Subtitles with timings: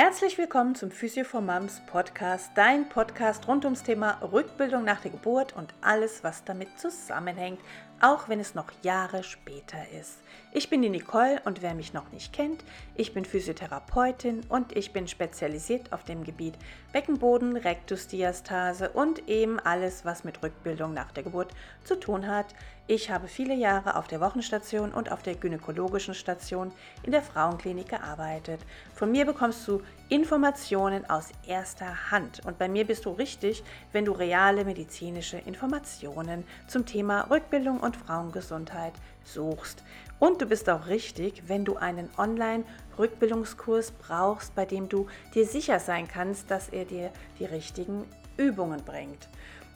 [0.00, 5.10] Herzlich willkommen zum Physio for Moms Podcast, dein Podcast rund ums Thema Rückbildung nach der
[5.10, 7.58] Geburt und alles, was damit zusammenhängt,
[8.00, 10.20] auch wenn es noch Jahre später ist.
[10.52, 12.64] Ich bin die Nicole und wer mich noch nicht kennt,
[12.94, 16.54] ich bin Physiotherapeutin und ich bin spezialisiert auf dem Gebiet
[16.92, 22.54] Beckenboden, Rektusdiastase und eben alles, was mit Rückbildung nach der Geburt zu tun hat.
[22.86, 26.72] Ich habe viele Jahre auf der Wochenstation und auf der gynäkologischen Station
[27.02, 28.60] in der Frauenklinik gearbeitet.
[28.94, 33.62] Von mir bekommst du Informationen aus erster Hand und bei mir bist du richtig,
[33.92, 39.84] wenn du reale medizinische Informationen zum Thema Rückbildung und Frauengesundheit suchst.
[40.18, 45.78] Und du bist auch richtig, wenn du einen Online-Rückbildungskurs brauchst, bei dem du dir sicher
[45.78, 48.06] sein kannst, dass er dir die richtigen
[48.38, 49.28] Übungen bringt.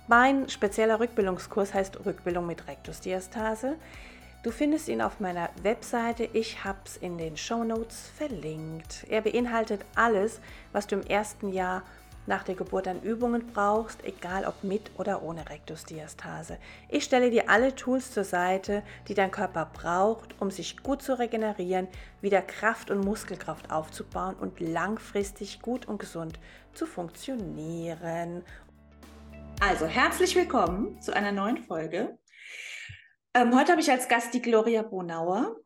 [0.08, 3.76] Mein spezieller Rückbildungskurs heißt Rückbildung mit Rektusdiastase.
[4.42, 6.24] Du findest ihn auf meiner Webseite.
[6.32, 9.06] Ich habe es in den Show Notes verlinkt.
[9.08, 10.40] Er beinhaltet alles,
[10.72, 11.84] was du im ersten Jahr
[12.26, 16.58] nach der Geburt an Übungen brauchst, egal ob mit oder ohne Rektusdiastase.
[16.88, 21.16] Ich stelle dir alle Tools zur Seite, die dein Körper braucht, um sich gut zu
[21.16, 21.86] regenerieren,
[22.20, 26.40] wieder Kraft und Muskelkraft aufzubauen und langfristig gut und gesund
[26.74, 28.42] zu funktionieren.
[29.60, 32.18] Also herzlich willkommen zu einer neuen Folge.
[33.34, 35.56] Ähm, heute habe ich als Gast die Gloria Bonauer.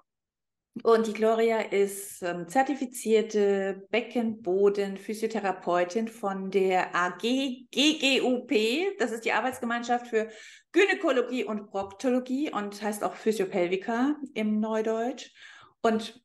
[0.84, 8.53] Und die Gloria ist ähm, zertifizierte Beckenboden-Physiotherapeutin von der AG GGUP.
[8.98, 10.28] Das ist die Arbeitsgemeinschaft für
[10.70, 15.33] Gynäkologie und Proktologie und heißt auch Physiopelvica im Neudeutsch.
[15.81, 16.22] Und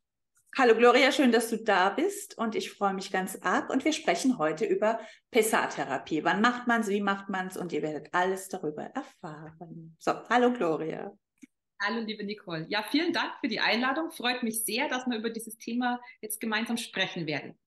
[0.56, 3.68] hallo Gloria, schön, dass du da bist und ich freue mich ganz arg.
[3.68, 5.00] Und wir sprechen heute über
[5.32, 6.22] Pessartherapie.
[6.22, 9.96] Wann macht man es, wie macht man es und ihr werdet alles darüber erfahren.
[9.98, 11.12] So, hallo Gloria.
[11.84, 12.64] Hallo, liebe Nicole.
[12.68, 14.12] Ja, vielen Dank für die Einladung.
[14.12, 17.58] Freut mich sehr, dass wir über dieses Thema jetzt gemeinsam sprechen werden.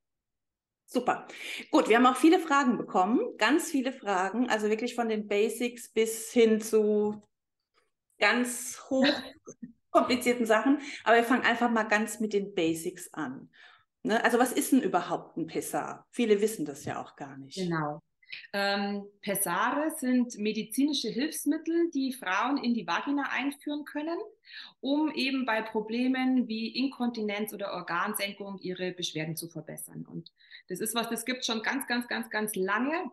[0.85, 1.27] Super.
[1.69, 5.89] Gut, wir haben auch viele Fragen bekommen, ganz viele Fragen, also wirklich von den Basics
[5.89, 7.21] bis hin zu
[8.17, 9.05] ganz hoch
[9.91, 10.79] komplizierten Sachen.
[11.03, 13.49] Aber wir fangen einfach mal ganz mit den Basics an.
[14.03, 14.23] Ne?
[14.23, 16.07] Also was ist denn überhaupt ein Pessar?
[16.11, 17.55] Viele wissen das ja auch gar nicht.
[17.55, 18.01] Genau.
[18.53, 24.17] Ähm, Pessare sind medizinische Hilfsmittel, die Frauen in die Vagina einführen können,
[24.81, 30.05] um eben bei Problemen wie Inkontinenz oder Organsenkung ihre Beschwerden zu verbessern.
[30.09, 30.31] Und
[30.67, 33.11] das ist was, das gibt schon ganz, ganz, ganz, ganz lange.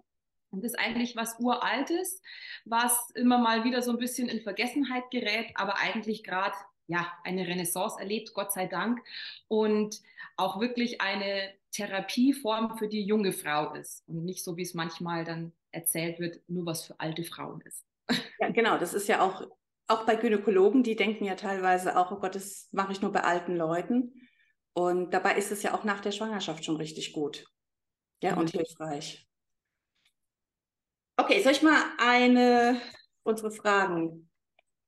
[0.51, 2.21] Und das ist eigentlich was Uraltes,
[2.65, 6.55] was immer mal wieder so ein bisschen in Vergessenheit gerät, aber eigentlich gerade
[6.89, 9.01] ja, eine Renaissance erlebt, Gott sei Dank.
[9.49, 10.03] Und
[10.37, 15.25] auch wirklich eine Therapieform für die junge Frau ist und nicht so, wie es manchmal
[15.25, 17.85] dann erzählt wird, nur was für alte Frauen ist.
[18.39, 19.47] Ja, genau, das ist ja auch,
[19.89, 23.25] auch bei Gynäkologen, die denken ja teilweise auch, oh Gott, das mache ich nur bei
[23.25, 24.13] alten Leuten.
[24.75, 27.47] Und dabei ist es ja auch nach der Schwangerschaft schon richtig gut.
[28.23, 28.39] Ja, mhm.
[28.39, 29.27] und hilfreich.
[31.17, 32.81] Okay, soll ich mal eine,
[33.23, 34.31] unsere Fragen?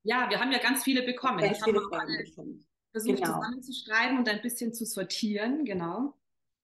[0.02, 1.38] Ja, wir haben ja ganz viele bekommen.
[1.38, 2.66] Ganz viele Fragen bekommen.
[2.92, 3.34] Versucht genau.
[3.34, 6.14] zusammenzuschreiben und ein bisschen zu sortieren, genau.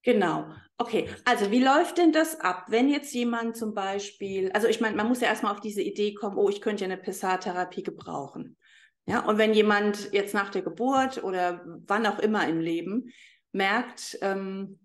[0.02, 0.46] Genau.
[0.78, 4.96] Okay, also wie läuft denn das ab, wenn jetzt jemand zum Beispiel, also ich meine,
[4.96, 8.56] man muss ja erstmal auf diese Idee kommen, oh, ich könnte ja eine Pessar-Therapie gebrauchen.
[9.06, 13.12] Ja, und wenn jemand jetzt nach der Geburt oder wann auch immer im Leben
[13.52, 14.78] merkt, ähm,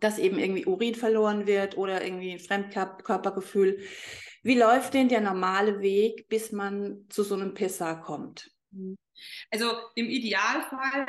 [0.00, 3.80] dass eben irgendwie Urin verloren wird oder irgendwie ein Fremdkörpergefühl,
[4.42, 8.50] wie läuft denn der normale Weg, bis man zu so einem Pessar kommt?
[9.50, 11.06] Also im Idealfall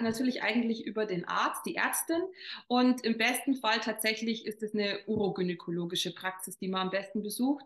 [0.00, 2.22] natürlich eigentlich über den Arzt, die Ärztin.
[2.68, 7.64] Und im besten Fall tatsächlich ist es eine urogynäkologische Praxis, die man am besten besucht,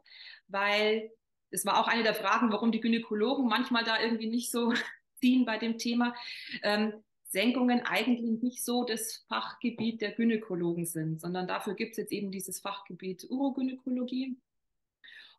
[0.49, 1.11] weil
[1.51, 4.73] es war auch eine der Fragen, warum die Gynäkologen manchmal da irgendwie nicht so
[5.21, 6.15] ziehen bei dem Thema.
[6.63, 6.93] Ähm,
[7.31, 12.33] Senkungen eigentlich nicht so das Fachgebiet der Gynäkologen sind, sondern dafür gibt es jetzt eben
[12.33, 14.37] dieses Fachgebiet Urogynäkologie.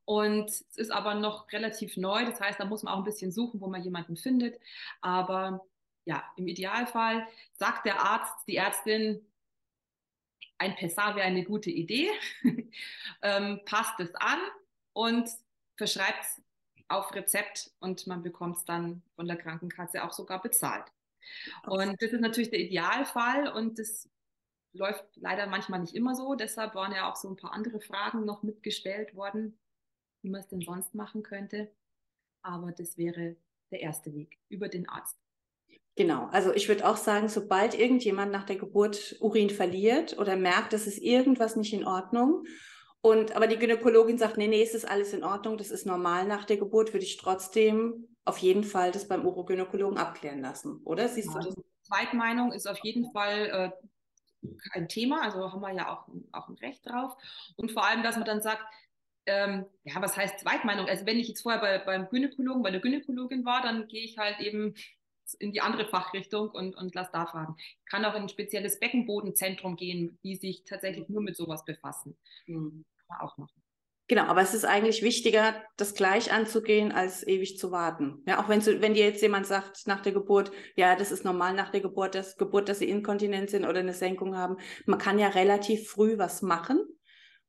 [0.06, 3.32] Und es ist aber noch relativ neu, das heißt, da muss man auch ein bisschen
[3.32, 4.59] suchen, wo man jemanden findet.
[5.02, 5.66] Aber
[6.06, 9.26] ja, im Idealfall sagt der Arzt, die Ärztin,
[10.58, 12.09] ein Pessar wäre eine gute Idee,
[13.22, 14.40] ähm, passt es an
[14.94, 15.30] und
[15.76, 16.42] verschreibt es
[16.88, 20.86] auf Rezept und man bekommt es dann von der Krankenkasse auch sogar bezahlt.
[21.64, 24.09] Und das ist natürlich der Idealfall und das
[24.74, 26.36] läuft leider manchmal nicht immer so.
[26.36, 29.58] Deshalb waren ja auch so ein paar andere Fragen noch mitgestellt worden,
[30.22, 31.72] wie man es denn sonst machen könnte.
[32.42, 33.36] Aber das wäre
[33.72, 35.18] der erste Weg über den Arzt.
[35.96, 40.73] Genau, also ich würde auch sagen, sobald irgendjemand nach der Geburt Urin verliert oder merkt,
[40.73, 42.46] dass es irgendwas nicht in Ordnung
[43.02, 46.26] und aber die Gynäkologin sagt, nee, nee, es ist alles in Ordnung, das ist normal
[46.28, 51.08] nach der Geburt, würde ich trotzdem auf jeden Fall das beim Urogynäkologen abklären lassen, oder?
[51.08, 51.55] Siehst ja, du das?
[51.82, 53.73] Zweitmeinung ist auf jeden Fall
[54.43, 57.14] äh, kein Thema, also haben wir ja auch, auch ein Recht drauf.
[57.55, 58.64] Und vor allem, dass man dann sagt,
[59.26, 60.88] ähm, ja, was heißt Zweitmeinung?
[60.88, 64.17] Also wenn ich jetzt vorher bei, beim Gynäkologen, bei der Gynäkologin war, dann gehe ich
[64.17, 64.76] halt eben
[65.33, 67.55] in die andere Fachrichtung und, und lass da fragen.
[67.57, 72.17] Ich kann auch in ein spezielles Beckenbodenzentrum gehen, die sich tatsächlich nur mit sowas befassen.
[72.47, 72.85] Mhm.
[72.97, 73.61] Kann man auch machen.
[74.11, 78.22] Genau, aber es ist eigentlich wichtiger, das gleich anzugehen, als ewig zu warten.
[78.28, 81.53] Ja, auch wenn, wenn dir jetzt jemand sagt nach der Geburt, ja, das ist normal
[81.53, 84.57] nach der Geburt, das Geburt, dass sie inkontinent sind oder eine Senkung haben.
[84.85, 86.85] Man kann ja relativ früh was machen,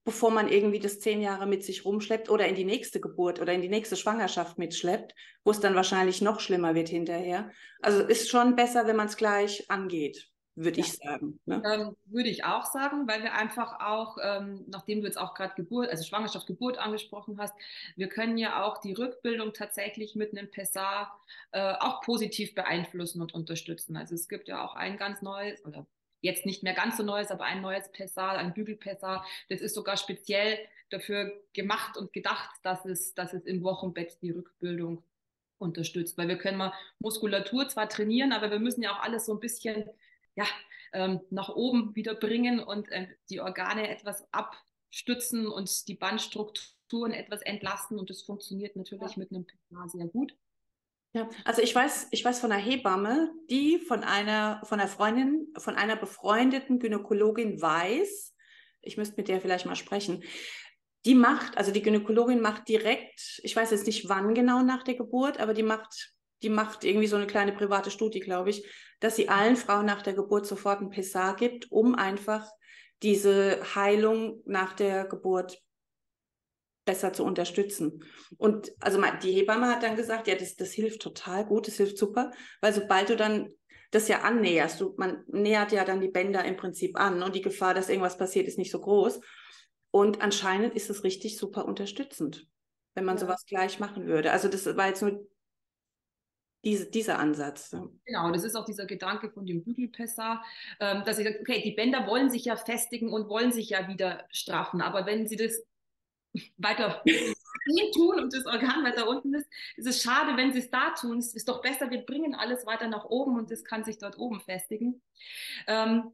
[0.05, 3.53] bevor man irgendwie das zehn Jahre mit sich rumschleppt oder in die nächste Geburt oder
[3.53, 5.15] in die nächste Schwangerschaft mitschleppt,
[5.45, 7.51] wo es dann wahrscheinlich noch schlimmer wird hinterher.
[7.81, 10.87] Also ist schon besser, wenn man es gleich angeht würde ja.
[10.87, 11.41] ich sagen.
[11.47, 11.63] Ne?
[11.65, 15.55] Ähm, würde ich auch sagen, weil wir einfach auch, ähm, nachdem du jetzt auch gerade
[15.55, 17.55] Geburt, also Schwangerschaft, Geburt angesprochen hast,
[17.97, 21.19] wir können ja auch die Rückbildung tatsächlich mit einem Pessar
[21.53, 23.97] äh, auch positiv beeinflussen und unterstützen.
[23.97, 25.87] Also es gibt ja auch ein ganz neues, oder
[26.23, 29.97] jetzt nicht mehr ganz so neues, aber ein neues Pessar, ein Bügelpessar, das ist sogar
[29.97, 30.59] speziell
[30.89, 35.03] dafür gemacht und gedacht, dass es, dass es im Wochenbett die Rückbildung
[35.59, 36.17] unterstützt.
[36.17, 39.41] Weil wir können mal Muskulatur zwar trainieren, aber wir müssen ja auch alles so ein
[39.41, 39.89] bisschen
[40.35, 40.45] ja,
[40.93, 47.43] ähm, nach oben wieder bringen und äh, die Organe etwas abstützen und die Bandstrukturen etwas
[47.43, 47.99] entlasten.
[47.99, 49.19] Und das funktioniert natürlich ja.
[49.19, 50.37] mit einem PMA sehr gut.
[51.15, 55.49] Ja, also ich weiß, ich weiß von einer Hebamme, die von einer, von einer Freundin,
[55.59, 58.35] von einer befreundeten Gynäkologin weiß,
[58.81, 60.25] ich müsste mit der vielleicht mal sprechen,
[61.05, 64.95] die macht, also die Gynäkologin macht direkt, ich weiß jetzt nicht wann genau nach der
[64.95, 68.67] Geburt, aber die macht, die macht irgendwie so eine kleine private Studie, glaube ich,
[69.01, 72.49] dass sie allen Frauen nach der Geburt sofort ein Pessar gibt, um einfach
[73.03, 75.61] diese Heilung nach der Geburt
[76.85, 78.05] besser zu unterstützen.
[78.39, 81.99] Und also die Hebamme hat dann gesagt, ja, das, das hilft total gut, das hilft
[81.99, 83.49] super, weil sobald du dann
[83.91, 87.43] das ja annäherst, du, man nähert ja dann die Bänder im Prinzip an und die
[87.43, 89.21] Gefahr, dass irgendwas passiert, ist nicht so groß.
[89.91, 92.49] Und anscheinend ist es richtig super unterstützend,
[92.95, 93.21] wenn man ja.
[93.21, 94.33] sowas gleich machen würde.
[94.33, 95.29] Also das war jetzt nur
[96.65, 97.77] diese, dieser Ansatz.
[98.07, 100.43] Genau, das ist auch dieser Gedanke von dem Bügelpessar,
[100.81, 103.89] ähm, dass ich sage, okay, die Bänder wollen sich ja festigen und wollen sich ja
[103.89, 105.63] wieder straffen, aber wenn sie das
[106.57, 107.03] weiter
[107.95, 111.19] tun und das Organ weiter unten ist, ist es schade, wenn sie es da tun.
[111.19, 114.19] Es ist doch besser, wir bringen alles weiter nach oben und das kann sich dort
[114.19, 115.03] oben festigen.
[115.67, 116.13] Ähm,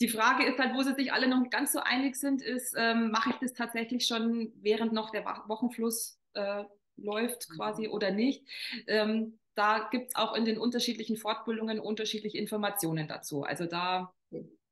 [0.00, 2.74] die Frage ist halt, wo sie sich alle noch nicht ganz so einig sind, ist,
[2.76, 6.64] ähm, mache ich das tatsächlich schon während noch der Wochenfluss äh,
[6.96, 7.92] läuft quasi mhm.
[7.92, 8.46] oder nicht.
[8.86, 13.42] Ähm, da gibt es auch in den unterschiedlichen Fortbildungen unterschiedliche Informationen dazu.
[13.42, 14.12] Also da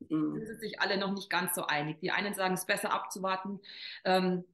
[0.08, 0.44] mhm.
[0.44, 1.98] sind sich alle noch nicht ganz so einig.
[2.00, 3.60] Die einen sagen, es ist besser abzuwarten,
[4.04, 4.44] ähm,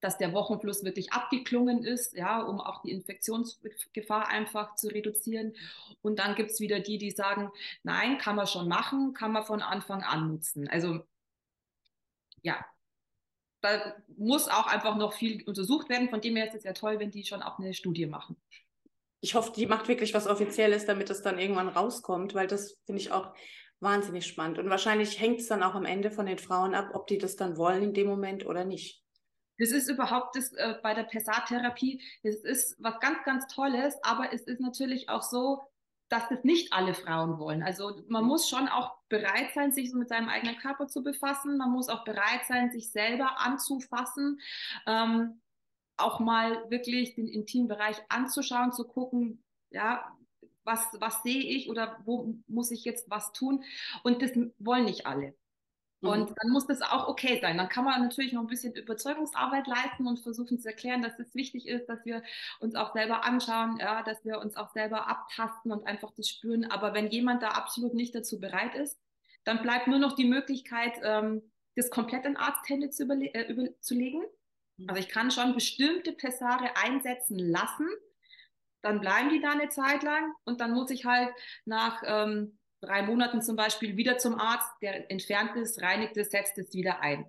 [0.00, 5.54] dass der Wochenfluss wirklich abgeklungen ist, ja, um auch die Infektionsgefahr einfach zu reduzieren.
[6.00, 7.50] Und dann gibt es wieder die, die sagen,
[7.82, 10.68] nein, kann man schon machen, kann man von Anfang an nutzen.
[10.68, 11.00] Also
[12.42, 12.64] ja,
[13.60, 16.08] da muss auch einfach noch viel untersucht werden.
[16.08, 18.36] Von dem her ist es ja toll, wenn die schon auch eine Studie machen.
[19.20, 23.02] Ich hoffe, die macht wirklich was Offizielles, damit es dann irgendwann rauskommt, weil das finde
[23.02, 23.34] ich auch
[23.80, 24.58] wahnsinnig spannend.
[24.58, 27.36] Und wahrscheinlich hängt es dann auch am Ende von den Frauen ab, ob die das
[27.36, 29.02] dann wollen in dem Moment oder nicht.
[29.58, 32.02] Das ist überhaupt das äh, bei der Pessar-Therapie.
[32.22, 35.60] Das ist was ganz, ganz Tolles, aber es ist natürlich auch so,
[36.08, 37.62] dass das nicht alle Frauen wollen.
[37.62, 41.56] Also man muss schon auch bereit sein, sich so mit seinem eigenen Körper zu befassen.
[41.56, 44.40] Man muss auch bereit sein, sich selber anzufassen,
[44.86, 45.40] ähm,
[45.96, 50.04] auch mal wirklich den Intimbereich anzuschauen, zu gucken, ja,
[50.70, 53.64] was, was sehe ich oder wo muss ich jetzt was tun?
[54.04, 55.34] Und das wollen nicht alle.
[56.02, 56.34] Und mhm.
[56.40, 57.58] dann muss das auch okay sein.
[57.58, 61.34] Dann kann man natürlich noch ein bisschen Überzeugungsarbeit leisten und versuchen zu erklären, dass es
[61.34, 62.22] wichtig ist, dass wir
[62.58, 66.70] uns auch selber anschauen, ja, dass wir uns auch selber abtasten und einfach das spüren.
[66.70, 68.98] Aber wenn jemand da absolut nicht dazu bereit ist,
[69.44, 71.42] dann bleibt nur noch die Möglichkeit, ähm,
[71.76, 74.22] das komplett in Arzthände zu, äh, zu legen.
[74.78, 74.88] Mhm.
[74.88, 77.88] Also ich kann schon bestimmte Pessare einsetzen lassen,
[78.82, 81.30] dann bleiben die da eine Zeit lang und dann muss ich halt
[81.64, 86.58] nach ähm, drei Monaten zum Beispiel wieder zum Arzt, der entfernt es, reinigt es, setzt
[86.58, 87.26] es wieder ein.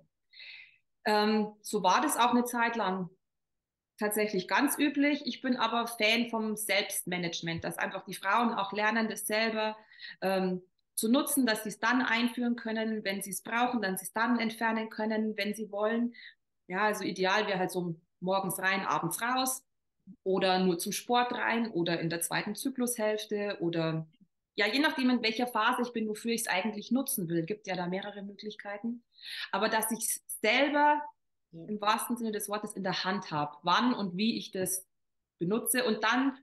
[1.04, 3.10] Ähm, so war das auch eine Zeit lang
[3.98, 5.26] tatsächlich ganz üblich.
[5.26, 9.76] Ich bin aber Fan vom Selbstmanagement, dass einfach die Frauen auch lernen, das selber
[10.22, 10.62] ähm,
[10.94, 14.12] zu nutzen, dass sie es dann einführen können, wenn sie es brauchen, dann sie es
[14.12, 16.14] dann entfernen können, wenn sie wollen.
[16.68, 19.62] Ja, also ideal wäre halt so morgens rein, abends raus
[20.24, 24.06] oder nur zum Sport rein oder in der zweiten Zyklushälfte oder
[24.54, 27.66] ja, je nachdem, in welcher Phase ich bin, wofür ich es eigentlich nutzen will, gibt
[27.66, 29.02] ja da mehrere Möglichkeiten.
[29.50, 31.00] Aber dass ich es selber
[31.52, 34.86] im wahrsten Sinne des Wortes in der Hand habe, wann und wie ich das
[35.38, 36.38] benutze und dann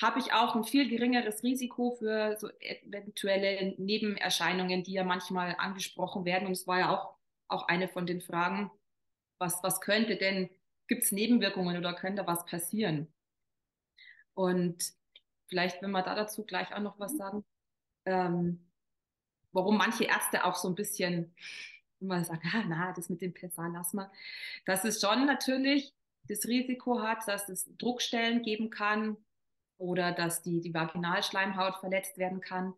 [0.00, 6.24] habe ich auch ein viel geringeres Risiko für so eventuelle Nebenerscheinungen, die ja manchmal angesprochen
[6.26, 6.46] werden.
[6.46, 7.16] Und es war ja auch,
[7.48, 8.70] auch eine von den Fragen,
[9.38, 10.50] was, was könnte denn,
[10.88, 13.12] gibt es Nebenwirkungen oder könnte was passieren?
[14.34, 14.92] Und
[15.48, 17.18] vielleicht, wenn wir da dazu gleich auch noch was mhm.
[17.18, 17.44] sagen,
[18.04, 18.70] ähm,
[19.52, 21.34] warum manche Ärzte auch so ein bisschen
[22.00, 24.10] immer sagen, ah, na, das mit dem PSA lass mal,
[24.66, 25.94] dass es schon natürlich
[26.28, 29.16] das Risiko hat, dass es Druckstellen geben kann,
[29.78, 32.74] oder dass die, die Vaginalschleimhaut verletzt werden kann,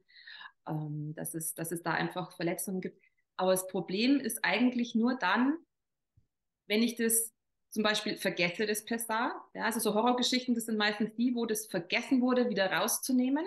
[0.66, 3.02] ähm, dass, es, dass es da einfach Verletzungen gibt.
[3.36, 5.56] Aber das Problem ist eigentlich nur dann,
[6.66, 7.32] wenn ich das
[7.70, 9.48] zum Beispiel vergesse, das Pessar.
[9.54, 13.46] Ja, also so Horrorgeschichten, das sind meistens die, wo das vergessen wurde, wieder rauszunehmen.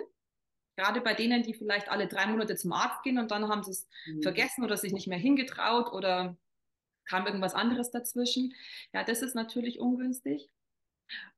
[0.76, 3.72] Gerade bei denen, die vielleicht alle drei Monate zum Arzt gehen und dann haben sie
[3.72, 4.22] es mhm.
[4.22, 6.36] vergessen oder sich nicht mehr hingetraut oder
[7.04, 8.54] kam irgendwas anderes dazwischen.
[8.92, 10.48] Ja, das ist natürlich ungünstig.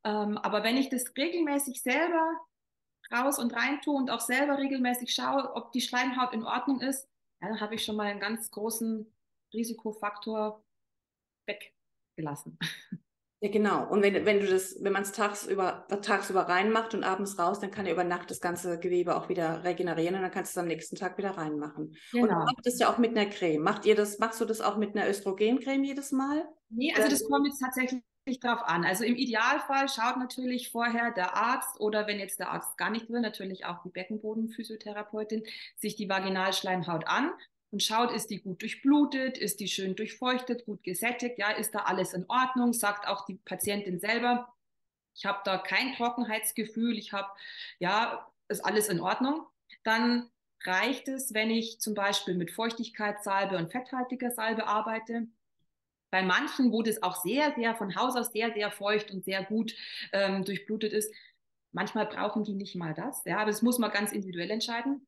[0.04, 2.38] Ähm, aber wenn ich das regelmäßig selber
[3.12, 7.08] raus und rein tue und auch selber regelmäßig schaue, ob die Schleimhaut in Ordnung ist,
[7.40, 9.12] ja, dann habe ich schon mal einen ganz großen
[9.52, 10.62] Risikofaktor
[12.16, 12.58] weggelassen.
[13.40, 13.86] Ja, genau.
[13.90, 17.70] Und wenn, wenn du das, wenn man es tagsüber, tagsüber reinmacht und abends raus, dann
[17.70, 20.62] kann ja über Nacht das ganze Gewebe auch wieder regenerieren und dann kannst du es
[20.62, 21.94] am nächsten Tag wieder reinmachen.
[22.12, 22.22] Genau.
[22.22, 23.62] Und du machst das ja auch mit einer Creme.
[23.62, 26.48] Macht ihr das, machst du das auch mit einer Östrogencreme jedes Mal?
[26.70, 28.02] Nee, also das kommt jetzt tatsächlich
[28.40, 28.86] drauf an.
[28.86, 33.10] Also im Idealfall schaut natürlich vorher der Arzt oder wenn jetzt der Arzt gar nicht
[33.10, 35.44] will, natürlich auch die Beckenbodenphysiotherapeutin,
[35.76, 37.30] sich die Vaginalschleimhaut an
[37.74, 41.80] und schaut, ist die gut durchblutet, ist die schön durchfeuchtet, gut gesättigt, ja, ist da
[41.80, 44.54] alles in Ordnung, sagt auch die Patientin selber,
[45.16, 47.28] ich habe da kein Trockenheitsgefühl, ich habe,
[47.80, 49.44] ja, ist alles in Ordnung.
[49.82, 50.30] Dann
[50.64, 55.26] reicht es, wenn ich zum Beispiel mit Feuchtigkeitssalbe und fetthaltiger Salbe arbeite
[56.10, 59.42] bei manchen, wo das auch sehr, sehr von Haus aus sehr, sehr feucht und sehr
[59.42, 59.74] gut
[60.12, 61.12] ähm, durchblutet ist,
[61.72, 63.24] manchmal brauchen die nicht mal das.
[63.24, 65.06] Ja, aber das muss man ganz individuell entscheiden.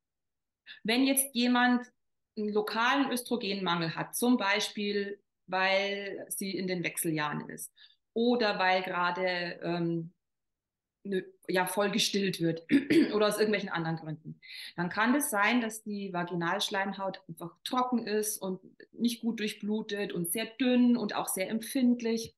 [0.82, 1.86] Wenn jetzt jemand
[2.36, 7.72] einen lokalen Östrogenmangel hat, zum Beispiel, weil sie in den Wechseljahren ist
[8.12, 10.12] oder weil gerade ähm,
[11.48, 12.66] ja, voll gestillt wird
[13.14, 14.40] oder aus irgendwelchen anderen Gründen,
[14.76, 18.60] dann kann es sein, dass die Vaginalschleimhaut einfach trocken ist und
[18.92, 22.34] nicht gut durchblutet und sehr dünn und auch sehr empfindlich.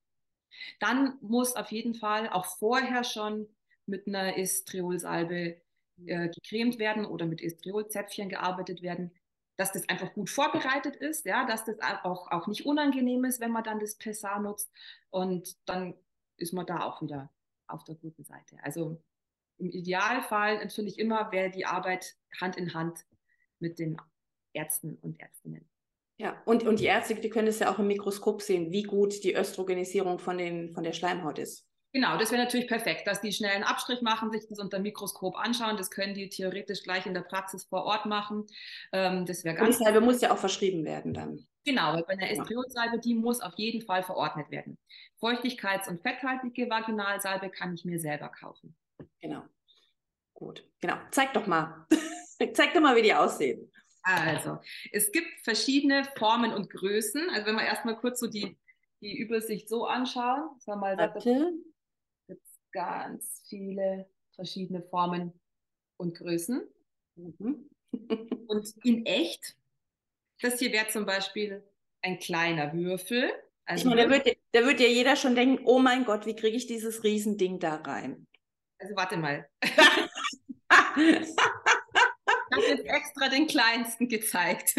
[0.79, 3.47] Dann muss auf jeden Fall auch vorher schon
[3.85, 5.61] mit einer Estriolsalbe
[6.05, 9.11] äh, gecremt werden oder mit Estriolzäpfchen gearbeitet werden,
[9.59, 13.51] dass das einfach gut vorbereitet ist, ja, dass das auch, auch nicht unangenehm ist, wenn
[13.51, 14.71] man dann das Pessar nutzt.
[15.09, 15.95] Und dann
[16.37, 17.29] ist man da auch wieder
[17.67, 18.55] auf der guten Seite.
[18.63, 19.03] Also
[19.57, 23.05] im Idealfall natürlich immer wäre die Arbeit Hand in Hand
[23.59, 24.01] mit den
[24.53, 25.69] Ärzten und Ärztinnen.
[26.15, 29.25] Ja, und, und die Ärzte, die können es ja auch im Mikroskop sehen, wie gut
[29.25, 31.68] die Östrogenisierung von, den, von der Schleimhaut ist.
[31.91, 34.83] Genau, das wäre natürlich perfekt, dass die schnell einen Abstrich machen, sich das unter dem
[34.83, 35.75] Mikroskop anschauen.
[35.75, 38.45] Das können die theoretisch gleich in der Praxis vor Ort machen.
[38.91, 39.69] Ähm, das wäre ganz.
[39.69, 41.47] Und die Salbe muss ja auch verschrieben werden dann.
[41.65, 44.77] Genau, bei einer Estriolsalbe, die muss auf jeden Fall verordnet werden.
[45.19, 48.75] Feuchtigkeits- und fetthaltige Vaginalsalbe kann ich mir selber kaufen.
[49.19, 49.43] Genau.
[50.33, 50.65] Gut.
[50.81, 50.95] Genau.
[51.11, 51.87] Zeig doch mal.
[52.53, 53.71] Zeig doch mal, wie die aussehen.
[54.03, 54.59] Also,
[54.91, 57.29] es gibt verschiedene Formen und Größen.
[57.31, 58.57] Also, wenn wir erstmal kurz so die,
[59.01, 61.51] die Übersicht so anschauen, sagen wir mal, Warte.
[62.71, 65.33] Ganz viele verschiedene Formen
[65.97, 66.61] und Größen.
[67.15, 67.69] Mhm.
[68.47, 69.55] und in echt
[70.41, 71.63] das hier wäre zum Beispiel
[72.01, 73.31] ein kleiner Würfel.
[73.65, 76.57] Also meine, da wird, da wird ja jeder schon denken, oh mein Gott, wie kriege
[76.57, 78.25] ich dieses Riesending da rein?
[78.79, 79.47] Also warte mal.
[79.61, 79.71] ich
[82.51, 84.77] habe jetzt extra den kleinsten gezeigt.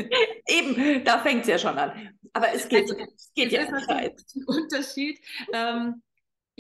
[0.49, 2.19] Eben, da fängt es ja schon an.
[2.33, 5.21] Aber es geht, also, es geht es ja ist ein Unterschied.
[5.53, 6.03] Ähm,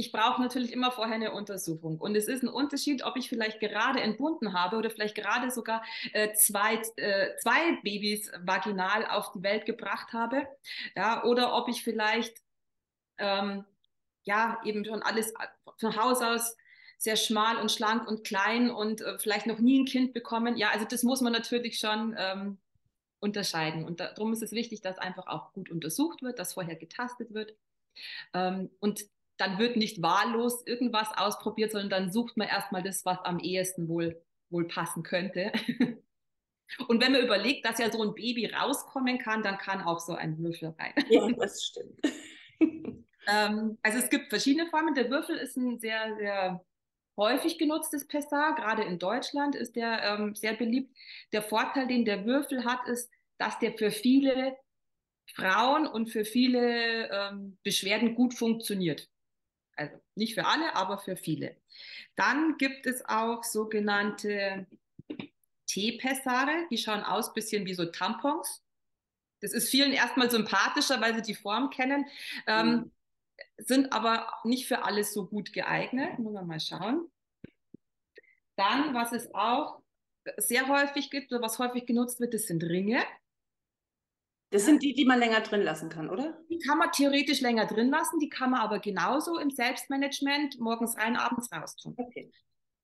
[0.00, 1.98] ich brauche natürlich immer vorher eine Untersuchung.
[1.98, 5.84] Und es ist ein Unterschied, ob ich vielleicht gerade entbunden habe oder vielleicht gerade sogar
[6.14, 10.48] äh, zwei, äh, zwei Babys vaginal auf die Welt gebracht habe.
[10.96, 12.38] Ja, oder ob ich vielleicht
[13.18, 13.66] ähm,
[14.22, 15.34] ja eben schon alles
[15.76, 16.56] von Haus aus
[16.96, 20.56] sehr schmal und schlank und klein und äh, vielleicht noch nie ein Kind bekommen.
[20.56, 22.56] Ja, also das muss man natürlich schon ähm,
[23.20, 23.84] unterscheiden.
[23.84, 27.54] Und darum ist es wichtig, dass einfach auch gut untersucht wird, dass vorher getastet wird.
[28.32, 29.04] Ähm, und
[29.40, 33.88] dann wird nicht wahllos irgendwas ausprobiert, sondern dann sucht man erstmal das, was am ehesten
[33.88, 35.52] wohl, wohl passen könnte.
[36.88, 40.14] Und wenn man überlegt, dass ja so ein Baby rauskommen kann, dann kann auch so
[40.14, 40.92] ein Würfel rein.
[41.08, 42.00] Ja, das stimmt.
[43.26, 44.94] ähm, also es gibt verschiedene Formen.
[44.94, 46.64] Der Würfel ist ein sehr, sehr
[47.16, 48.54] häufig genutztes Pessar.
[48.54, 50.96] Gerade in Deutschland ist der ähm, sehr beliebt.
[51.32, 54.56] Der Vorteil, den der Würfel hat, ist, dass der für viele
[55.34, 59.08] Frauen und für viele ähm, Beschwerden gut funktioniert.
[59.80, 61.56] Also nicht für alle, aber für viele.
[62.14, 64.66] Dann gibt es auch sogenannte
[65.66, 68.62] T-Pessare, die schauen aus ein bisschen wie so Tampons.
[69.40, 72.04] Das ist vielen erstmal sympathischer, weil sie die Form kennen,
[72.46, 72.90] ähm, mhm.
[73.56, 76.18] sind aber nicht für alles so gut geeignet.
[76.18, 77.10] Muss man mal schauen.
[78.56, 79.80] Dann, was es auch
[80.36, 83.02] sehr häufig gibt oder was häufig genutzt wird, das sind Ringe.
[84.50, 86.36] Das sind die, die man länger drin lassen kann, oder?
[86.50, 90.96] Die kann man theoretisch länger drin lassen, die kann man aber genauso im Selbstmanagement morgens
[90.96, 91.94] rein, abends raus tun.
[91.96, 92.32] Okay.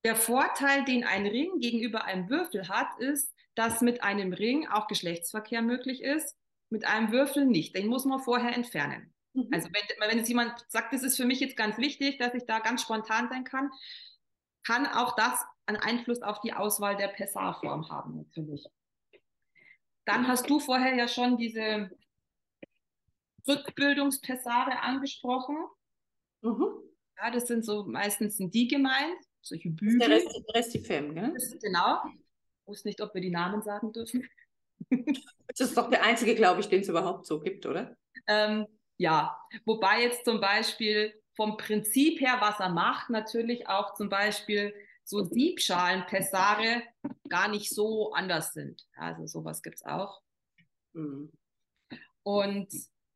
[0.05, 4.87] Der Vorteil, den ein Ring gegenüber einem Würfel hat, ist, dass mit einem Ring auch
[4.87, 6.35] Geschlechtsverkehr möglich ist,
[6.69, 7.75] mit einem Würfel nicht.
[7.75, 9.13] Den muss man vorher entfernen.
[9.33, 9.49] Mhm.
[9.51, 12.45] Also wenn, wenn jetzt jemand sagt, das ist für mich jetzt ganz wichtig, dass ich
[12.45, 13.69] da ganz spontan sein kann,
[14.65, 18.65] kann auch das einen Einfluss auf die Auswahl der Pessarform haben natürlich.
[20.07, 21.91] Dann hast du vorher ja schon diese
[23.45, 25.57] Rückbildungspessare angesprochen.
[26.41, 26.65] Mhm.
[27.17, 29.99] Ja, das sind so meistens sind die gemeint, solche Bügel.
[29.99, 31.33] Das ist der Restifem, gell?
[31.61, 32.03] genau.
[32.05, 34.25] Ich wusste nicht, ob wir die Namen sagen dürfen.
[34.89, 37.97] das ist doch der einzige, glaube ich, den es überhaupt so gibt, oder?
[38.27, 44.07] Ähm, ja, wobei jetzt zum Beispiel vom Prinzip her, was er macht, natürlich auch zum
[44.07, 44.73] Beispiel
[45.03, 46.83] so Siebschalen-Pessare
[47.29, 48.85] gar nicht so anders sind.
[48.95, 50.21] Also sowas gibt es auch.
[50.93, 51.31] Mhm.
[52.23, 52.67] Und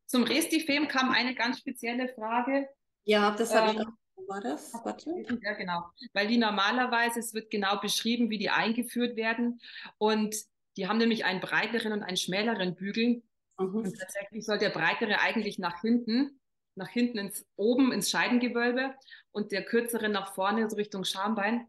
[0.06, 2.68] zum Restifem kam eine ganz spezielle Frage.
[3.04, 4.72] Ja, das habe ähm, ich wo war das?
[4.84, 5.10] Warte.
[5.42, 5.84] Ja, genau.
[6.12, 9.60] Weil die normalerweise, es wird genau beschrieben, wie die eingeführt werden.
[9.98, 10.36] Und
[10.76, 13.22] die haben nämlich einen breiteren und einen schmäleren Bügel.
[13.58, 13.74] Mhm.
[13.74, 16.40] Und tatsächlich soll der breitere eigentlich nach hinten,
[16.74, 18.94] nach hinten ins oben ins Scheidengewölbe
[19.30, 21.66] und der kürzere nach vorne, so Richtung Schambein.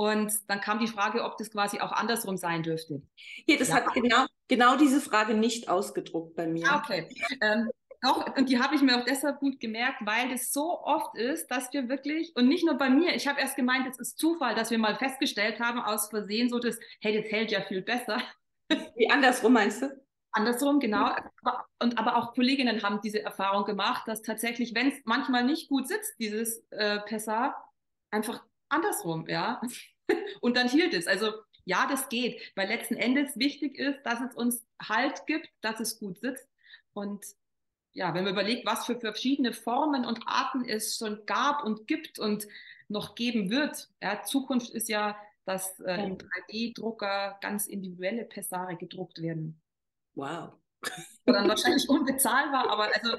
[0.00, 3.02] Und dann kam die Frage, ob das quasi auch andersrum sein dürfte.
[3.16, 3.76] Hier, das ja.
[3.76, 6.70] hat genau, genau diese Frage nicht ausgedruckt bei mir.
[6.70, 7.08] Ah, okay.
[7.40, 7.68] Ähm,
[8.02, 11.48] auch, und die habe ich mir auch deshalb gut gemerkt, weil das so oft ist,
[11.48, 14.54] dass wir wirklich, und nicht nur bei mir, ich habe erst gemeint, es ist Zufall,
[14.54, 18.22] dass wir mal festgestellt haben, aus Versehen, so das, hey, das hält ja viel besser.
[18.94, 20.00] Wie andersrum meinst du?
[20.30, 21.10] Andersrum, genau.
[21.82, 25.88] Und aber auch Kolleginnen haben diese Erfahrung gemacht, dass tatsächlich, wenn es manchmal nicht gut
[25.88, 27.72] sitzt, dieses äh, Pessar,
[28.12, 29.60] einfach andersrum, ja.
[30.40, 31.06] Und dann hielt es.
[31.06, 31.32] Also
[31.64, 35.98] ja, das geht, weil letzten Endes wichtig ist, dass es uns Halt gibt, dass es
[35.98, 36.48] gut sitzt.
[36.94, 37.24] Und
[37.92, 42.18] ja, wenn man überlegt, was für verschiedene Formen und Arten es schon gab und gibt
[42.18, 42.46] und
[42.88, 43.90] noch geben wird.
[44.02, 49.60] Ja, Zukunft ist ja, dass äh, im 3D-Drucker ganz individuelle Pessare gedruckt werden.
[50.14, 50.54] Wow.
[51.26, 53.18] dann wahrscheinlich unbezahlbar, aber also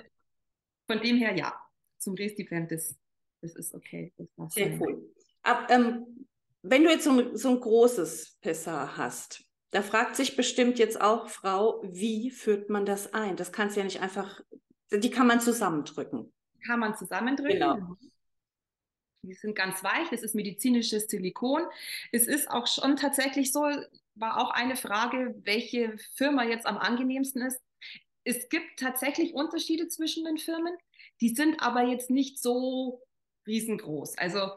[0.88, 1.54] von dem her ja.
[1.98, 2.96] Zum Restifent, das,
[3.42, 4.14] das ist okay.
[4.18, 5.14] Das Sehr cool.
[5.44, 6.28] Ab, ähm,
[6.62, 11.00] wenn du jetzt so ein, so ein großes Pessar hast, da fragt sich bestimmt jetzt
[11.00, 13.36] auch Frau, wie führt man das ein?
[13.36, 14.42] Das kannst du ja nicht einfach,
[14.92, 16.34] die kann man zusammendrücken.
[16.66, 17.60] Kann man zusammendrücken.
[17.60, 17.96] Genau.
[19.22, 21.64] Die sind ganz weich, das ist medizinisches Silikon.
[22.12, 23.62] Es ist auch schon tatsächlich so,
[24.16, 27.62] war auch eine Frage, welche Firma jetzt am angenehmsten ist.
[28.24, 30.76] Es gibt tatsächlich Unterschiede zwischen den Firmen,
[31.22, 33.02] die sind aber jetzt nicht so
[33.46, 34.18] riesengroß.
[34.18, 34.52] Also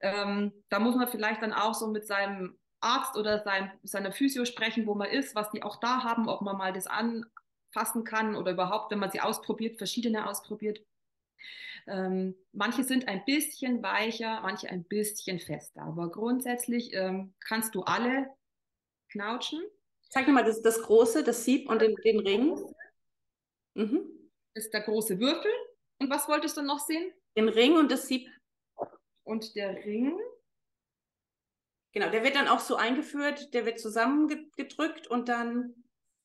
[0.00, 4.44] ähm, da muss man vielleicht dann auch so mit seinem Arzt oder sein, seiner Physio
[4.44, 8.36] sprechen, wo man ist, was die auch da haben, ob man mal das anfassen kann
[8.36, 10.80] oder überhaupt, wenn man sie ausprobiert, verschiedene ausprobiert.
[11.86, 17.82] Ähm, manche sind ein bisschen weicher, manche ein bisschen fester, aber grundsätzlich ähm, kannst du
[17.82, 18.28] alle
[19.10, 19.62] knautschen.
[20.10, 22.74] Zeig mir mal das, das große, das Sieb und den, den Ring.
[23.74, 24.02] Mhm.
[24.54, 25.50] Das ist der große Würfel.
[25.98, 27.12] Und was wolltest du noch sehen?
[27.36, 28.28] Den Ring und das Sieb.
[29.26, 30.18] Und der Ring
[31.96, 35.74] Genau, der wird dann auch so eingeführt, der wird zusammengedrückt und dann.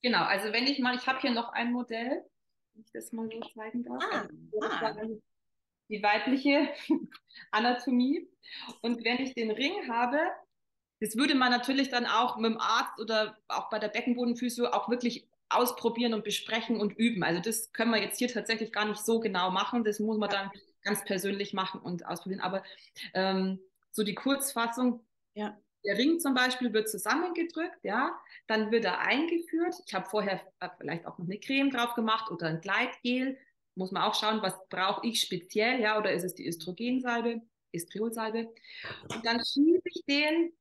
[0.02, 2.26] Genau, also wenn ich mal, ich habe hier noch ein Modell,
[2.74, 4.04] wenn ich das mal so zeigen darf.
[4.12, 4.28] Ah,
[4.82, 5.18] also, ah.
[5.88, 6.68] Die weibliche
[7.52, 8.28] Anatomie.
[8.82, 10.20] Und wenn ich den Ring habe,
[11.00, 14.90] das würde man natürlich dann auch mit dem Arzt oder auch bei der Beckenbodenphysio auch
[14.90, 17.24] wirklich ausprobieren und besprechen und üben.
[17.24, 19.86] Also das können wir jetzt hier tatsächlich gar nicht so genau machen.
[19.86, 20.52] Das muss man dann
[20.84, 22.42] ganz persönlich machen und ausprobieren.
[22.42, 22.64] Aber
[23.14, 23.60] ähm,
[23.92, 25.58] so die Kurzfassung, ja.
[25.84, 28.16] Der Ring zum Beispiel wird zusammengedrückt, ja,
[28.46, 29.74] dann wird er eingeführt.
[29.88, 33.38] Ich habe vorher äh, vielleicht auch noch eine Creme drauf gemacht oder ein Gleitgel.
[33.74, 37.42] Muss man auch schauen, was brauche ich speziell, ja, oder ist es die Östrogensalbe,
[37.72, 38.54] Estriolsalbe.
[39.10, 40.54] Und dann schiebe ich den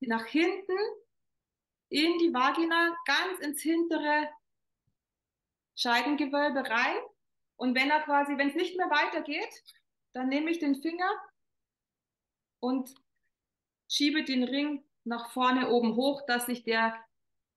[0.00, 0.78] nach hinten
[1.88, 4.28] in die Vagina, ganz ins hintere
[5.76, 6.96] Scheidengewölbe rein.
[7.56, 9.62] Und wenn er quasi, wenn es nicht mehr weitergeht,
[10.12, 11.10] dann nehme ich den Finger
[12.60, 12.94] und
[13.88, 16.94] schiebe den Ring nach vorne oben hoch, dass sich der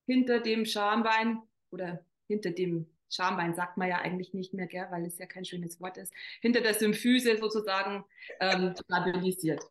[0.05, 5.05] hinter dem Schambein oder hinter dem Schambein sagt man ja eigentlich nicht mehr, gell, weil
[5.05, 8.05] es ja kein schönes Wort ist, hinter der Symphyse sozusagen
[8.39, 9.63] ähm, stabilisiert.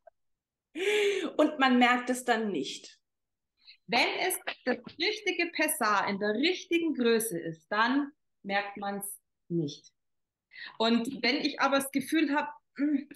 [1.36, 2.98] Und man merkt es dann nicht.
[3.86, 8.12] Wenn es das richtige Pessar in der richtigen Größe ist, dann
[8.42, 9.92] merkt man es nicht.
[10.78, 13.08] Und wenn ich aber das Gefühl habe, hm,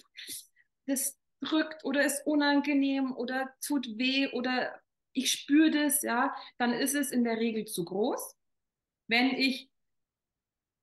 [0.85, 4.79] das drückt oder ist unangenehm oder tut weh oder
[5.13, 8.35] ich spüre das, ja, dann ist es in der Regel zu groß.
[9.07, 9.69] Wenn ich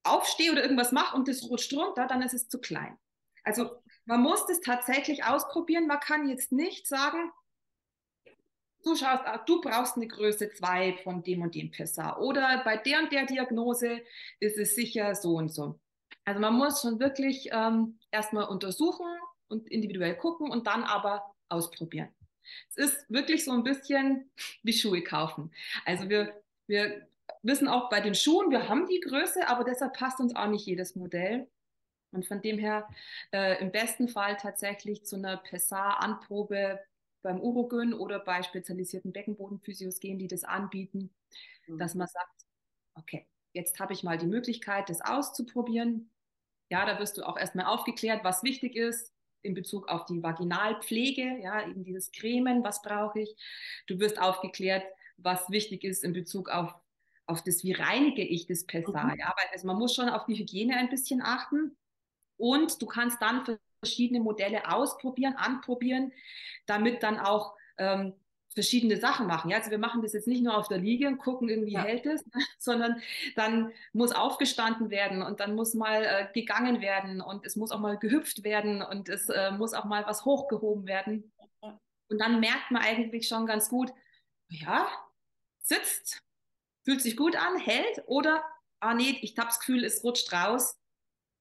[0.02, 2.98] aufstehe oder irgendwas mache und das rutscht runter, dann ist es zu klein.
[3.44, 3.70] Also
[4.04, 5.86] man muss das tatsächlich ausprobieren.
[5.86, 7.30] Man kann jetzt nicht sagen,
[8.84, 13.00] du schaust, du brauchst eine Größe 2 von dem und dem Pessar oder bei der
[13.00, 14.02] und der Diagnose
[14.40, 15.80] ist es sicher so und so.
[16.28, 19.06] Also man muss schon wirklich ähm, erstmal untersuchen
[19.48, 22.10] und individuell gucken und dann aber ausprobieren.
[22.68, 24.30] Es ist wirklich so ein bisschen
[24.62, 25.50] wie Schuhe kaufen.
[25.86, 27.08] Also wir, wir
[27.42, 30.66] wissen auch bei den Schuhen, wir haben die Größe, aber deshalb passt uns auch nicht
[30.66, 31.48] jedes Modell.
[32.10, 32.86] Und von dem her
[33.32, 36.78] äh, im besten Fall tatsächlich zu einer Pessar-Anprobe
[37.22, 41.08] beim Urogyn oder bei spezialisierten Beckenbodenphysios gehen, die das anbieten,
[41.68, 41.78] mhm.
[41.78, 42.44] dass man sagt,
[42.96, 46.10] okay, jetzt habe ich mal die Möglichkeit, das auszuprobieren.
[46.70, 51.38] Ja, da wirst du auch erstmal aufgeklärt, was wichtig ist in Bezug auf die Vaginalpflege,
[51.42, 53.36] ja, eben dieses Cremen, was brauche ich.
[53.86, 54.84] Du wirst aufgeklärt,
[55.16, 56.74] was wichtig ist in Bezug auf,
[57.26, 59.04] auf das, wie reinige ich das Pessar.
[59.04, 59.18] Mhm.
[59.18, 61.76] Ja, weil also man muss schon auf die Hygiene ein bisschen achten.
[62.36, 66.12] Und du kannst dann verschiedene Modelle ausprobieren, anprobieren,
[66.66, 68.14] damit dann auch ähm,
[68.54, 69.50] verschiedene Sachen machen.
[69.50, 71.82] Ja, also wir machen das jetzt nicht nur auf der Liege und gucken, irgendwie ja.
[71.82, 72.24] hält es,
[72.58, 73.00] sondern
[73.36, 77.80] dann muss aufgestanden werden und dann muss mal äh, gegangen werden und es muss auch
[77.80, 81.30] mal gehüpft werden und es äh, muss auch mal was hochgehoben werden.
[82.10, 83.92] Und dann merkt man eigentlich schon ganz gut,
[84.48, 84.88] ja,
[85.60, 86.22] sitzt,
[86.84, 88.42] fühlt sich gut an, hält oder,
[88.80, 90.78] ah nee, ich habe das Gefühl, es rutscht raus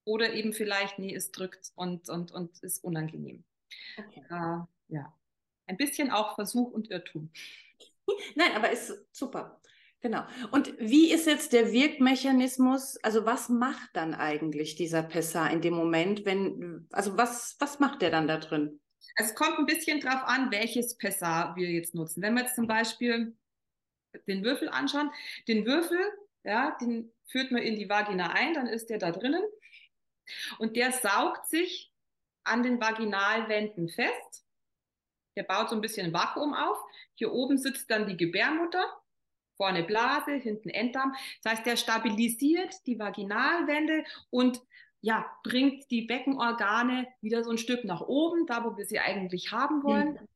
[0.05, 3.45] oder eben vielleicht, nee, es drückt und, und, und ist unangenehm.
[3.97, 4.23] Okay.
[4.29, 5.13] Äh, ja,
[5.67, 7.31] ein bisschen auch Versuch und Irrtum.
[8.35, 9.61] Nein, aber ist super.
[10.01, 10.23] Genau.
[10.51, 12.97] Und wie ist jetzt der Wirkmechanismus?
[13.03, 18.01] Also was macht dann eigentlich dieser Pessar in dem Moment, wenn, also was, was macht
[18.01, 18.79] der dann da drin?
[19.15, 22.21] Also es kommt ein bisschen drauf an, welches Pessar wir jetzt nutzen.
[22.21, 23.35] Wenn wir jetzt zum Beispiel
[24.27, 25.09] den Würfel anschauen,
[25.47, 25.99] den Würfel,
[26.43, 29.43] ja, den führt man in die Vagina ein, dann ist der da drinnen.
[30.59, 31.91] Und der saugt sich
[32.43, 34.45] an den Vaginalwänden fest.
[35.37, 36.77] Der baut so ein bisschen Vakuum auf.
[37.13, 38.83] Hier oben sitzt dann die Gebärmutter,
[39.55, 41.15] vorne Blase, hinten Enddarm.
[41.43, 44.59] Das heißt, der stabilisiert die Vaginalwände und
[45.01, 49.51] ja, bringt die Beckenorgane wieder so ein Stück nach oben, da wo wir sie eigentlich
[49.51, 50.13] haben wollen.
[50.13, 50.27] Mhm.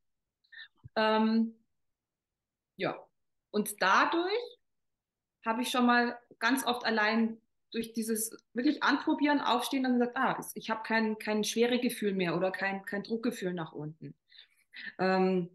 [0.96, 1.56] Ähm,
[2.76, 3.04] ja,
[3.50, 4.60] und dadurch
[5.44, 10.40] habe ich schon mal ganz oft allein durch dieses wirklich Anprobieren, Aufstehen dann gesagt, ah,
[10.54, 14.14] ich habe kein, kein schwere Gefühl mehr oder kein, kein Druckgefühl nach unten.
[15.00, 15.50] Ähm,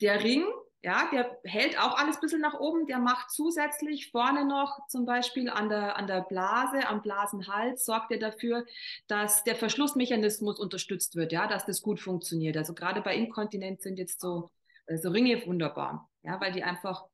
[0.00, 0.44] der Ring,
[0.82, 5.04] ja, der hält auch alles ein bisschen nach oben, der macht zusätzlich vorne noch zum
[5.04, 8.64] Beispiel an der, an der Blase, am Blasenhals, sorgt er dafür,
[9.06, 12.56] dass der Verschlussmechanismus unterstützt wird, ja, dass das gut funktioniert.
[12.56, 14.50] Also gerade bei Inkontinenz sind jetzt so,
[14.86, 17.04] äh, so Ringe wunderbar, ja, weil die einfach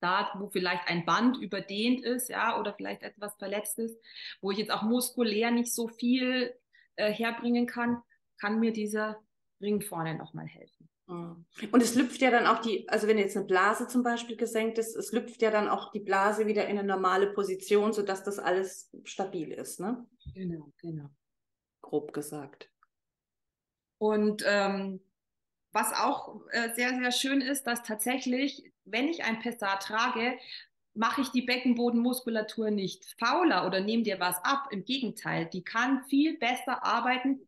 [0.00, 3.98] da, wo vielleicht ein Band überdehnt ist, ja, oder vielleicht etwas verletzt ist,
[4.40, 6.54] wo ich jetzt auch muskulär nicht so viel
[6.96, 8.02] äh, herbringen kann,
[8.38, 9.20] kann mir dieser
[9.64, 10.88] Ring vorne nochmal helfen.
[11.06, 11.44] Mhm.
[11.72, 14.78] Und es lüpft ja dann auch die, also wenn jetzt eine Blase zum Beispiel gesenkt
[14.78, 18.38] ist, es lüpft ja dann auch die Blase wieder in eine normale Position, sodass das
[18.38, 20.06] alles stabil ist, ne?
[20.34, 21.10] Genau, genau.
[21.82, 22.70] Grob gesagt.
[23.98, 25.00] Und ähm,
[25.72, 30.38] was auch äh, sehr, sehr schön ist, dass tatsächlich, wenn ich ein Pessar trage,
[30.94, 34.68] mache ich die Beckenbodenmuskulatur nicht fauler oder nehme dir was ab.
[34.70, 37.40] Im Gegenteil, die kann viel besser arbeiten,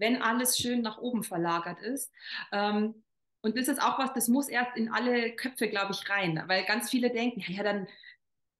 [0.00, 2.12] wenn alles schön nach oben verlagert ist.
[2.52, 3.02] Ähm,
[3.42, 6.64] und das ist auch was, das muss erst in alle Köpfe, glaube ich, rein, weil
[6.64, 7.86] ganz viele denken, ja, dann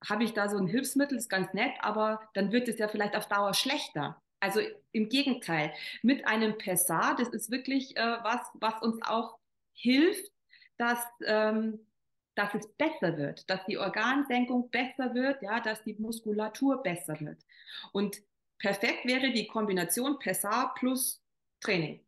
[0.08, 3.16] habe ich da so ein Hilfsmittel, ist ganz nett, aber dann wird es ja vielleicht
[3.16, 4.22] auf Dauer schlechter.
[4.40, 4.60] Also
[4.92, 5.72] im Gegenteil,
[6.02, 9.38] mit einem Pessar, das ist wirklich äh, was, was uns auch
[9.74, 10.32] hilft,
[10.78, 11.86] dass, ähm,
[12.34, 17.44] dass es besser wird, dass die Organsenkung besser wird, ja, dass die Muskulatur besser wird.
[17.92, 18.16] Und
[18.58, 21.20] perfekt wäre die Kombination Pessar plus
[21.60, 22.04] Training.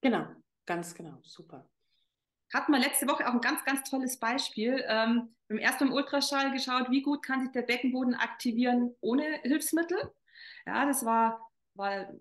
[0.00, 0.26] Genau,
[0.66, 1.68] ganz genau, super.
[2.52, 4.84] Hatten wir letzte Woche auch ein ganz, ganz tolles Beispiel.
[4.86, 9.24] Ähm, wir haben erst beim Ultraschall geschaut, wie gut kann sich der Beckenboden aktivieren ohne
[9.42, 10.12] Hilfsmittel.
[10.66, 12.12] Ja, das war, war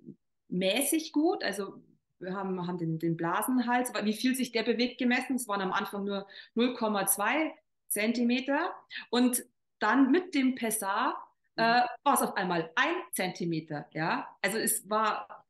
[0.48, 1.44] mäßig gut.
[1.44, 1.84] Also
[2.20, 5.36] wir haben, haben den, den Blasenhals, wie viel sich der bewegt gemessen.
[5.36, 7.52] Es waren am Anfang nur 0,2
[7.90, 8.74] Zentimeter.
[9.10, 9.46] Und
[9.80, 11.86] dann mit dem Pessar äh, mhm.
[12.04, 13.88] war es auf einmal ein Zentimeter.
[13.92, 15.43] Ja, also es war,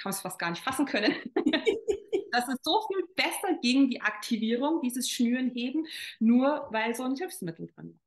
[0.00, 1.14] kann es fast gar nicht fassen können.
[2.32, 5.86] dass es so viel besser ging, die Aktivierung, dieses Schnüren heben,
[6.18, 8.06] nur weil so ein Hilfsmittel drin war.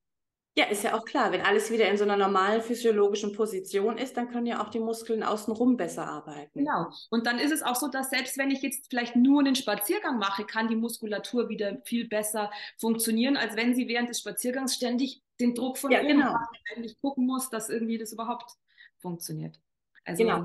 [0.58, 4.18] Ja, ist ja auch klar, wenn alles wieder in so einer normalen physiologischen Position ist,
[4.18, 6.60] dann können ja auch die Muskeln außenrum besser arbeiten.
[6.60, 6.90] Genau.
[7.10, 10.18] Und dann ist es auch so, dass selbst wenn ich jetzt vielleicht nur einen Spaziergang
[10.18, 15.22] mache, kann die Muskulatur wieder viel besser funktionieren, als wenn sie während des Spaziergangs ständig
[15.40, 16.36] den Druck von ja, genau.
[16.74, 18.52] eigentlich gucken muss, dass irgendwie das überhaupt
[18.98, 19.58] funktioniert.
[20.04, 20.44] Also, genau.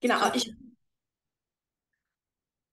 [0.00, 0.32] Genau.
[0.34, 0.52] Ich,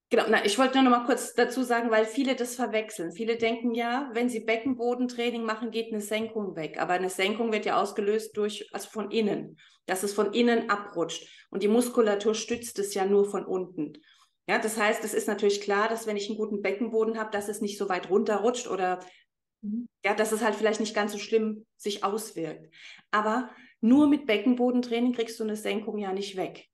[0.10, 3.12] Genau, na, ich wollte nur noch mal kurz dazu sagen, weil viele das verwechseln.
[3.12, 6.80] Viele denken ja, wenn sie Beckenbodentraining machen, geht eine Senkung weg.
[6.80, 11.28] Aber eine Senkung wird ja ausgelöst durch, also von innen, dass es von innen abrutscht.
[11.50, 13.98] Und die Muskulatur stützt es ja nur von unten.
[14.48, 17.50] Ja, das heißt, es ist natürlich klar, dass wenn ich einen guten Beckenboden habe, dass
[17.50, 19.02] es nicht so weit runterrutscht oder
[19.62, 19.90] mhm.
[20.06, 22.74] ja, dass es halt vielleicht nicht ganz so schlimm sich auswirkt.
[23.12, 23.50] Aber
[23.82, 26.70] nur mit Beckenbodentraining kriegst du eine Senkung ja nicht weg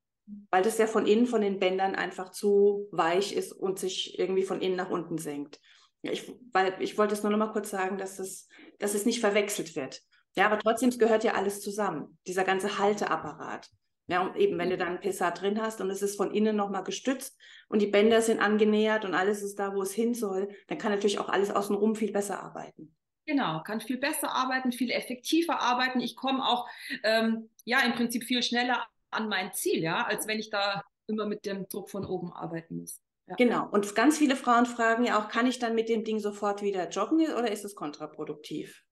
[0.51, 4.43] weil das ja von innen, von den Bändern einfach zu weich ist und sich irgendwie
[4.43, 5.59] von innen nach unten senkt.
[6.01, 8.47] Ich, weil ich wollte es nur noch mal kurz sagen, dass es,
[8.79, 10.01] dass es nicht verwechselt wird.
[10.35, 13.69] Ja, aber trotzdem, es gehört ja alles zusammen, dieser ganze Halteapparat.
[14.07, 16.57] Ja, und eben, wenn du dann ein PSA drin hast und es ist von innen
[16.57, 17.37] nochmal gestützt
[17.69, 20.91] und die Bänder sind angenähert und alles ist da, wo es hin soll, dann kann
[20.91, 22.93] natürlich auch alles außenrum viel besser arbeiten.
[23.25, 26.01] Genau, kann viel besser arbeiten, viel effektiver arbeiten.
[26.01, 26.67] Ich komme auch
[27.03, 31.25] ähm, ja im Prinzip viel schneller an mein Ziel, ja, als wenn ich da immer
[31.25, 33.01] mit dem Druck von oben arbeiten muss.
[33.27, 33.35] Ja.
[33.35, 33.69] Genau.
[33.69, 36.89] Und ganz viele Frauen fragen ja auch, kann ich dann mit dem Ding sofort wieder
[36.89, 38.83] joggen oder ist es kontraproduktiv?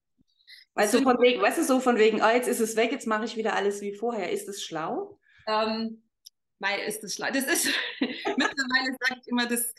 [0.74, 3.06] Weißt du, von wegen, weißt du, so von wegen, oh, jetzt ist es weg, jetzt
[3.06, 4.32] mache ich wieder alles wie vorher.
[4.32, 5.18] Ist es schlau?
[5.46, 6.02] Ähm,
[6.58, 7.28] weil ist es schlau.
[7.28, 7.68] Das ist,
[8.00, 9.74] mittlerweile sage ich immer, das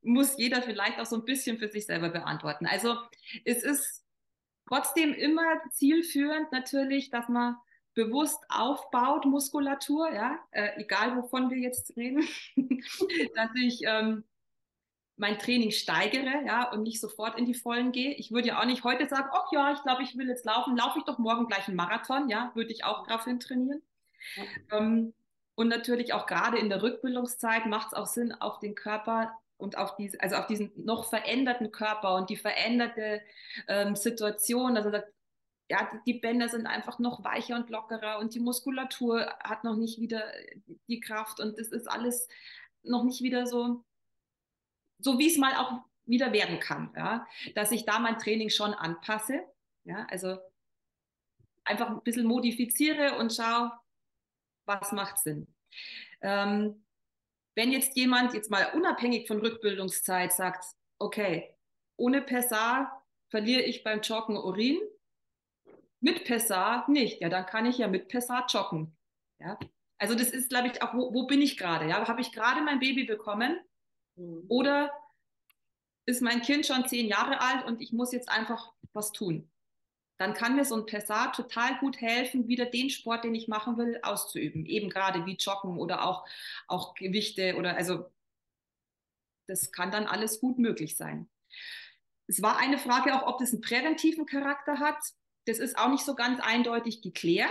[0.00, 2.66] muss jeder vielleicht auch so ein bisschen für sich selber beantworten.
[2.66, 2.96] Also
[3.44, 4.04] es ist
[4.66, 7.56] trotzdem immer zielführend natürlich, dass man
[7.98, 12.22] bewusst aufbaut, Muskulatur, ja, äh, egal wovon wir jetzt reden,
[13.34, 14.22] dass ich ähm,
[15.16, 18.14] mein Training steigere, ja, und nicht sofort in die Vollen gehe.
[18.14, 20.76] Ich würde ja auch nicht heute sagen, ach ja, ich glaube, ich will jetzt laufen,
[20.76, 23.82] laufe ich doch morgen gleich einen Marathon, ja, würde ich auch daraufhin trainieren.
[24.36, 24.78] Ja.
[24.78, 25.12] Ähm,
[25.56, 29.76] und natürlich auch gerade in der Rückbildungszeit macht es auch Sinn, auf den Körper und
[29.76, 33.22] auf diese, also auf diesen noch veränderten Körper und die veränderte
[33.66, 35.12] ähm, Situation, also sagt,
[35.68, 40.00] ja, die Bänder sind einfach noch weicher und lockerer und die Muskulatur hat noch nicht
[40.00, 40.24] wieder
[40.88, 42.28] die Kraft und das ist alles
[42.82, 43.84] noch nicht wieder so,
[44.98, 48.72] so wie es mal auch wieder werden kann, ja, dass ich da mein Training schon
[48.72, 49.42] anpasse,
[49.84, 50.38] ja, also
[51.64, 53.72] einfach ein bisschen modifiziere und schaue,
[54.64, 55.46] was macht Sinn.
[56.22, 56.82] Ähm,
[57.54, 60.64] wenn jetzt jemand jetzt mal unabhängig von Rückbildungszeit sagt,
[60.98, 61.54] okay,
[61.96, 64.78] ohne Pessar verliere ich beim Joggen Urin,
[66.00, 67.20] mit Pessar nicht.
[67.20, 68.96] Ja, dann kann ich ja mit Pessar joggen.
[69.40, 69.58] Ja.
[69.98, 71.88] Also das ist, glaube ich, auch, wo, wo bin ich gerade?
[71.88, 73.58] Ja, habe ich gerade mein Baby bekommen?
[74.16, 74.44] Mhm.
[74.48, 74.92] Oder
[76.06, 79.50] ist mein Kind schon zehn Jahre alt und ich muss jetzt einfach was tun?
[80.18, 83.76] Dann kann mir so ein Pessar total gut helfen, wieder den Sport, den ich machen
[83.76, 84.66] will, auszuüben.
[84.66, 86.26] Eben gerade wie Joggen oder auch,
[86.66, 88.10] auch Gewichte oder also
[89.46, 91.28] das kann dann alles gut möglich sein.
[92.26, 95.02] Es war eine Frage auch, ob das einen präventiven Charakter hat.
[95.48, 97.50] Das ist auch nicht so ganz eindeutig geklärt.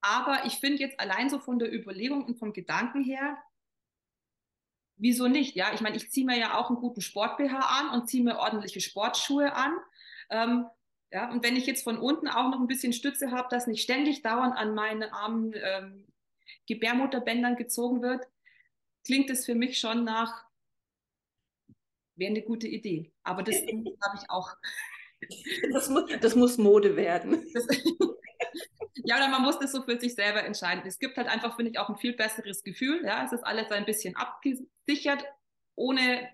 [0.00, 3.38] Aber ich finde jetzt allein so von der Überlegung und vom Gedanken her,
[4.96, 5.54] wieso nicht?
[5.56, 8.38] Ja, ich meine, ich ziehe mir ja auch einen guten Sport-BH an und ziehe mir
[8.38, 9.76] ordentliche Sportschuhe an.
[10.30, 10.66] Ähm,
[11.12, 13.82] ja, und wenn ich jetzt von unten auch noch ein bisschen Stütze habe, dass nicht
[13.82, 16.06] ständig dauernd an meine armen ähm,
[16.66, 18.26] Gebärmutterbändern gezogen wird,
[19.04, 20.44] klingt es für mich schon nach,
[22.16, 23.12] wäre eine gute Idee.
[23.22, 24.56] Aber das habe ich auch
[25.72, 27.46] Das muss, das muss Mode werden.
[27.52, 27.66] Das,
[29.04, 30.82] ja, oder man muss das so für sich selber entscheiden.
[30.86, 33.04] Es gibt halt einfach, finde ich, auch ein viel besseres Gefühl.
[33.04, 35.24] Ja, es ist alles ein bisschen abgesichert,
[35.74, 36.30] ohne,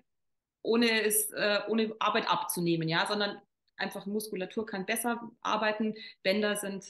[0.61, 3.41] ohne, es, äh, ohne Arbeit abzunehmen, ja, sondern
[3.77, 5.95] einfach Muskulatur kann besser arbeiten.
[6.23, 6.85] Bänder sind,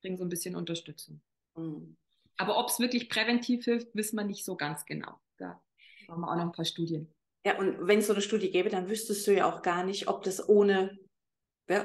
[0.00, 1.20] kriegen so ein bisschen Unterstützung.
[1.56, 1.96] Mhm.
[2.36, 5.20] Aber ob es wirklich präventiv hilft, wissen wir nicht so ganz genau.
[5.38, 5.62] Da
[6.08, 7.12] haben wir auch noch ein paar Studien.
[7.46, 10.08] Ja, und wenn es so eine Studie gäbe, dann wüsstest du ja auch gar nicht,
[10.08, 10.98] ob das ohne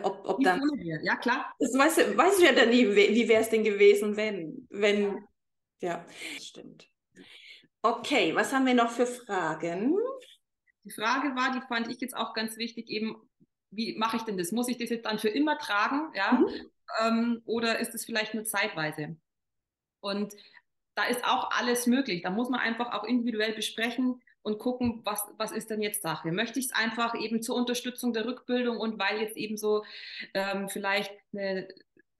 [0.03, 1.53] ob, ob dann, ja, klar.
[1.59, 5.25] Das weißt du, weißt du ja dann nie, wie wäre es denn gewesen, wenn, wenn,
[5.81, 6.05] ja,
[6.39, 6.87] stimmt.
[7.81, 9.95] Okay, was haben wir noch für Fragen?
[10.83, 13.15] Die Frage war, die fand ich jetzt auch ganz wichtig, eben,
[13.71, 14.51] wie mache ich denn das?
[14.51, 16.33] Muss ich das jetzt dann für immer tragen, ja?
[16.33, 16.71] Mhm.
[17.01, 19.15] Ähm, oder ist es vielleicht nur zeitweise?
[20.01, 20.33] Und
[20.95, 22.21] da ist auch alles möglich.
[22.21, 26.31] Da muss man einfach auch individuell besprechen und gucken, was, was ist denn jetzt Sache.
[26.31, 29.85] Möchte ich es einfach eben zur Unterstützung der Rückbildung und weil jetzt eben so
[30.33, 31.67] ähm, vielleicht eine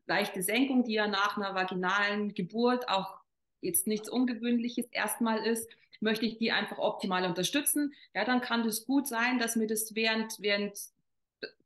[0.05, 3.19] leichte Senkung, die ja nach einer vaginalen Geburt auch
[3.61, 7.93] jetzt nichts Ungewöhnliches erstmal ist, möchte ich die einfach optimal unterstützen.
[8.13, 10.79] Ja, dann kann das gut sein, dass mir das während, während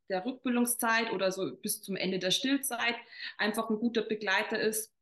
[0.08, 2.96] der Rückbildungszeit oder so bis zum Ende der Stillzeit
[3.38, 4.92] einfach ein guter Begleiter ist.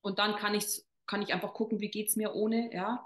[0.00, 3.04] Und dann kann ich, kann ich einfach gucken, wie geht es mir ohne, ja.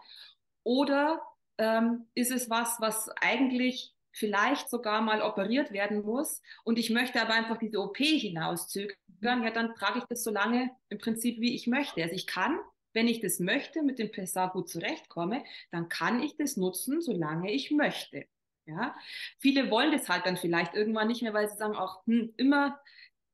[0.62, 1.21] Oder
[1.62, 7.22] ähm, ist es was, was eigentlich vielleicht sogar mal operiert werden muss und ich möchte
[7.22, 11.55] aber einfach diese OP hinauszögern, ja, dann trage ich das so lange im Prinzip, wie
[11.55, 12.03] ich möchte.
[12.03, 12.59] Also ich kann,
[12.92, 17.53] wenn ich das möchte, mit dem Pessar gut zurechtkomme, dann kann ich das nutzen, solange
[17.53, 18.27] ich möchte.
[18.66, 18.94] Ja,
[19.38, 22.79] viele wollen das halt dann vielleicht irgendwann nicht mehr, weil sie sagen auch, hm, immer,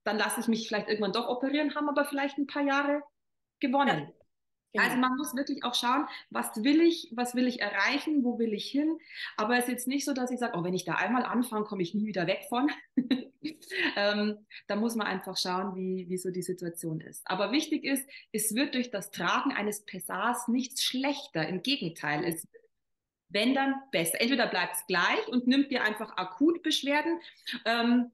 [0.04, 3.02] dann lasse ich mich vielleicht irgendwann doch operieren, haben aber vielleicht ein paar Jahre
[3.60, 4.12] gewonnen.
[4.72, 4.82] Ja.
[4.82, 4.84] Genau.
[4.84, 8.52] Also man muss wirklich auch schauen, was will ich, was will ich erreichen, wo will
[8.52, 8.98] ich hin.
[9.36, 11.64] Aber es ist jetzt nicht so, dass ich sage, oh, wenn ich da einmal anfange,
[11.64, 12.70] komme ich nie wieder weg von.
[13.96, 17.22] ähm, da muss man einfach schauen, wie, wie so die Situation ist.
[17.24, 21.48] Aber wichtig ist, es wird durch das Tragen eines Pessars nichts schlechter.
[21.48, 22.68] Im Gegenteil, es wird
[23.30, 24.20] wenn dann besser.
[24.20, 27.20] Entweder bleibt es gleich und nimmt dir einfach akut Beschwerden,
[27.64, 28.10] ähm,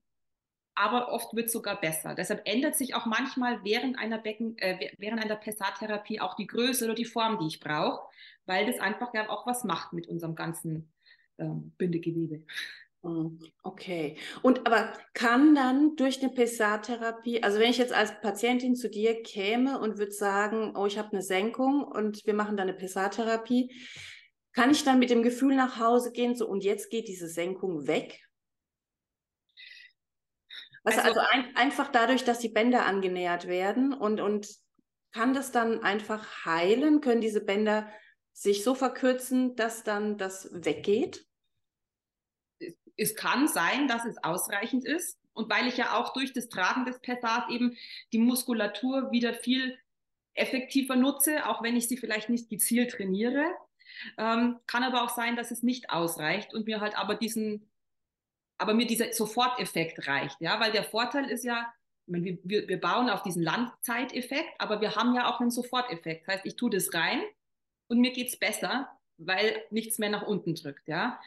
[0.74, 2.14] aber oft wird es sogar besser.
[2.14, 6.84] Deshalb ändert sich auch manchmal während einer Becken, äh, während einer Pessartherapie auch die Größe
[6.84, 8.02] oder die Form, die ich brauche,
[8.46, 10.92] weil das einfach ja auch was macht mit unserem ganzen
[11.38, 12.44] ähm, Bindegewebe.
[13.02, 14.16] Hm, okay.
[14.42, 19.22] Und aber kann dann durch eine Pessartherapie, also wenn ich jetzt als Patientin zu dir
[19.22, 23.72] käme und würde sagen, oh, ich habe eine Senkung und wir machen dann eine Pessartherapie,
[24.54, 27.86] kann ich dann mit dem Gefühl nach Hause gehen, so und jetzt geht diese Senkung
[27.86, 28.20] weg?
[30.84, 34.48] Also, also ein, einfach dadurch, dass die Bänder angenähert werden und, und
[35.12, 37.00] kann das dann einfach heilen?
[37.00, 37.88] Können diese Bänder
[38.32, 41.26] sich so verkürzen, dass dann das weggeht?
[42.96, 45.18] Es kann sein, dass es ausreichend ist.
[45.32, 47.76] Und weil ich ja auch durch das Tragen des Pessars eben
[48.12, 49.78] die Muskulatur wieder viel
[50.34, 53.44] effektiver nutze, auch wenn ich sie vielleicht nicht gezielt trainiere,
[54.18, 57.68] ähm, kann aber auch sein, dass es nicht ausreicht und mir halt aber diesen,
[58.58, 61.72] aber mir dieser Soforteffekt reicht, ja, weil der Vorteil ist ja,
[62.06, 66.26] meine, wir, wir bauen auf diesen Langzeiteffekt, aber wir haben ja auch einen Soforteffekt.
[66.26, 67.22] Das heißt, ich tue das rein
[67.88, 71.20] und mir geht es besser, weil nichts mehr nach unten drückt, ja.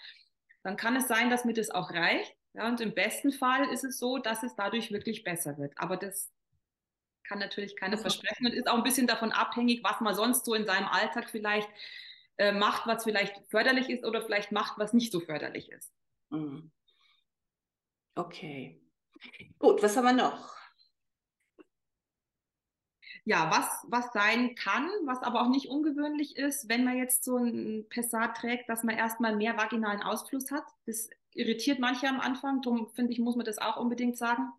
[0.63, 2.36] Dann kann es sein, dass mir das auch reicht.
[2.54, 5.74] Ja, und im besten Fall ist es so, dass es dadurch wirklich besser wird.
[5.78, 6.32] Aber das
[7.24, 10.54] kann natürlich keiner versprechen und ist auch ein bisschen davon abhängig, was man sonst so
[10.56, 11.70] in seinem Alltag vielleicht
[12.38, 15.92] äh, macht, was vielleicht förderlich ist oder vielleicht macht, was nicht so förderlich ist.
[16.30, 16.72] Mhm.
[18.17, 18.82] Okay.
[19.60, 20.58] Gut, was haben wir noch?
[23.25, 27.38] Ja, was, was sein kann, was aber auch nicht ungewöhnlich ist, wenn man jetzt so
[27.38, 30.63] ein Pessat trägt, dass man erstmal mehr vaginalen Ausfluss hat.
[30.86, 34.51] Das irritiert manche am Anfang, darum finde ich, muss man das auch unbedingt sagen.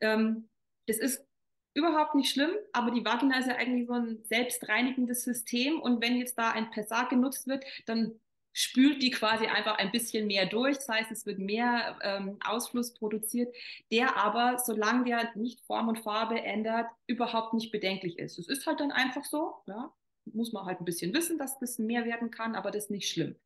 [0.00, 0.48] Ähm,
[0.86, 1.24] das ist
[1.72, 6.16] überhaupt nicht schlimm, aber die Vagina ist ja eigentlich so ein selbstreinigendes System und wenn
[6.16, 8.20] jetzt da ein Pessar genutzt wird, dann
[8.54, 10.76] spült die quasi einfach ein bisschen mehr durch.
[10.76, 13.54] Das heißt, es wird mehr ähm, Ausfluss produziert,
[13.90, 18.38] der aber, solange der nicht Form und Farbe ändert, überhaupt nicht bedenklich ist.
[18.38, 19.92] Es ist halt dann einfach so, ja.
[20.24, 23.10] muss man halt ein bisschen wissen, dass das mehr werden kann, aber das ist nicht
[23.10, 23.36] schlimm.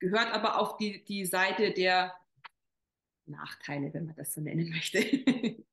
[0.00, 2.12] Gehört aber auf die, die Seite der
[3.26, 4.98] Nachteile, wenn man das so nennen möchte.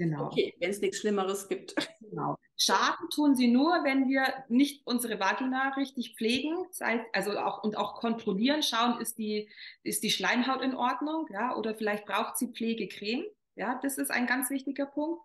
[0.00, 0.26] Genau.
[0.26, 1.74] Okay, wenn es nichts Schlimmeres gibt.
[2.00, 2.36] Genau.
[2.60, 6.66] Schaden tun sie nur, wenn wir nicht unsere Vagina richtig pflegen,
[7.12, 9.48] also auch und auch kontrollieren, schauen, ist die,
[9.84, 13.24] ist die Schleimhaut in Ordnung, ja, oder vielleicht braucht sie Pflegecreme.
[13.54, 15.22] Ja, das ist ein ganz wichtiger Punkt.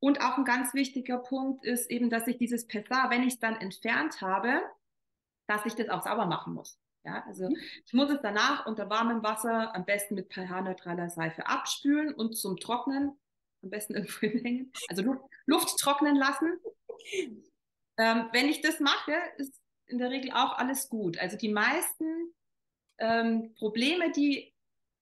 [0.00, 3.40] Und auch ein ganz wichtiger Punkt ist eben, dass ich dieses Pessar, wenn ich es
[3.40, 4.60] dann entfernt habe,
[5.46, 6.78] dass ich das auch sauber machen muss.
[7.04, 7.56] Ja, also mhm.
[7.86, 12.58] ich muss es danach unter warmem Wasser am besten mit pH-neutraler Seife abspülen und zum
[12.58, 13.16] Trocknen
[13.62, 16.58] am besten irgendwo hinhängen, also Luft, Luft trocknen lassen.
[17.98, 19.54] Ähm, wenn ich das mache, ist
[19.86, 21.18] in der Regel auch alles gut.
[21.18, 22.34] Also die meisten
[22.98, 24.52] ähm, Probleme, die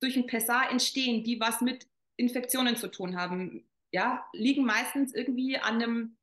[0.00, 1.86] durch ein Pessar entstehen, die was mit
[2.16, 6.16] Infektionen zu tun haben, ja, liegen meistens irgendwie an einem,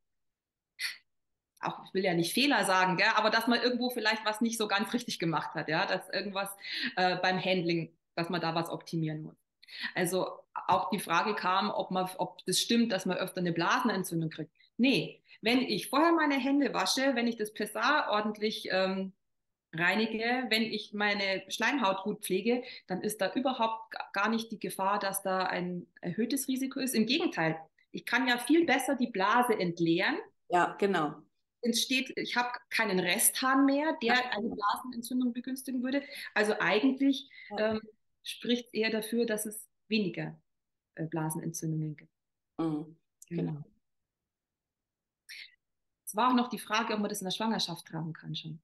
[1.60, 4.58] auch ich will ja nicht Fehler sagen, gell, aber dass man irgendwo vielleicht was nicht
[4.58, 6.50] so ganz richtig gemacht hat, ja, dass irgendwas
[6.96, 9.38] äh, beim Handling, dass man da was optimieren muss.
[9.96, 10.28] Also
[10.68, 14.52] auch die Frage kam, ob, man, ob das stimmt, dass man öfter eine Blasenentzündung kriegt.
[14.78, 19.14] Nee, wenn ich vorher meine Hände wasche, wenn ich das Pessar ordentlich ähm,
[19.74, 25.00] reinige, wenn ich meine Schleimhaut gut pflege, dann ist da überhaupt gar nicht die Gefahr,
[25.00, 26.94] dass da ein erhöhtes Risiko ist.
[26.94, 27.58] Im Gegenteil,
[27.92, 30.18] ich kann ja viel besser die Blase entleeren.
[30.50, 31.16] Ja, genau.
[31.62, 36.04] entsteht, ich habe keinen Resthahn mehr, der eine Blasenentzündung begünstigen würde.
[36.34, 37.72] Also eigentlich ja.
[37.72, 37.82] ähm,
[38.24, 40.40] spricht eher dafür, dass es weniger
[40.96, 42.14] äh, Blasenentzündungen gibt.
[42.58, 42.98] Mhm.
[43.30, 43.52] Genau.
[43.52, 43.64] genau.
[46.06, 48.62] Es war auch noch die Frage, ob man das in der Schwangerschaft tragen kann schon.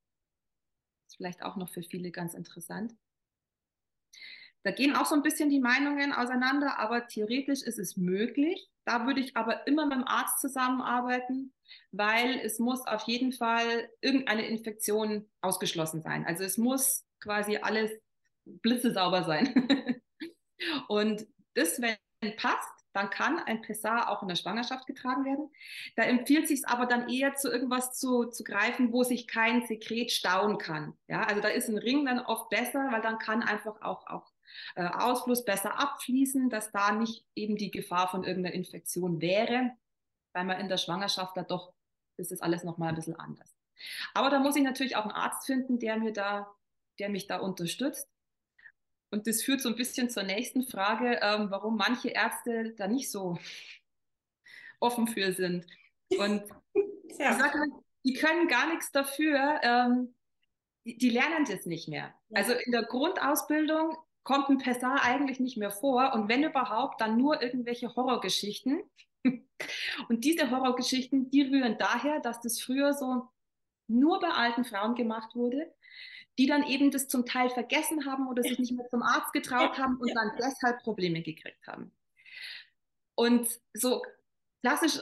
[1.06, 2.94] Das ist vielleicht auch noch für viele ganz interessant.
[4.64, 8.70] Da gehen auch so ein bisschen die Meinungen auseinander, aber theoretisch ist es möglich.
[8.84, 11.54] Da würde ich aber immer mit dem Arzt zusammenarbeiten,
[11.92, 16.26] weil es muss auf jeden Fall irgendeine Infektion ausgeschlossen sein.
[16.26, 17.92] Also es muss quasi alles
[18.62, 19.70] blitzesauber sein.
[20.88, 21.98] Und das, wenn
[22.36, 25.52] passt, dann kann ein Pessar auch in der Schwangerschaft getragen werden.
[25.96, 30.12] Da empfiehlt sich aber dann eher zu irgendwas zu, zu greifen, wo sich kein Sekret
[30.12, 30.98] stauen kann.
[31.08, 34.32] Ja, also da ist ein Ring dann oft besser, weil dann kann einfach auch, auch
[34.76, 39.72] äh, Ausfluss besser abfließen, dass da nicht eben die Gefahr von irgendeiner Infektion wäre,
[40.34, 41.74] weil man in der Schwangerschaft da doch
[42.18, 43.56] ist das alles nochmal ein bisschen anders.
[44.14, 46.52] Aber da muss ich natürlich auch einen Arzt finden, der mir da,
[47.00, 48.10] der mich da unterstützt.
[49.10, 53.10] Und das führt so ein bisschen zur nächsten Frage, ähm, warum manche Ärzte da nicht
[53.10, 53.38] so
[54.80, 55.66] offen für sind.
[56.18, 56.44] Und
[57.20, 57.32] ja.
[57.32, 57.68] ich sage mal,
[58.04, 60.16] die können gar nichts dafür, ähm,
[60.86, 62.14] die, die, lernen das nicht mehr.
[62.30, 62.40] Ja.
[62.40, 67.18] Also in der Grundausbildung kommt ein Pessar eigentlich nicht mehr vor und wenn überhaupt, dann
[67.18, 68.82] nur irgendwelche Horrorgeschichten.
[70.10, 73.28] Und diese Horrorgeschichten, die rühren daher, dass das früher so
[73.88, 75.74] nur bei alten Frauen gemacht wurde
[76.38, 79.78] die dann eben das zum Teil vergessen haben oder sich nicht mehr zum Arzt getraut
[79.78, 81.92] haben und dann deshalb Probleme gekriegt haben.
[83.16, 84.04] Und so
[84.62, 85.00] klassisch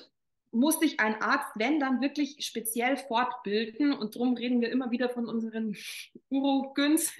[0.51, 5.09] muss sich ein Arzt, wenn dann wirklich speziell fortbilden und darum reden wir immer wieder
[5.09, 5.75] von unseren
[6.29, 7.11] Urogyns,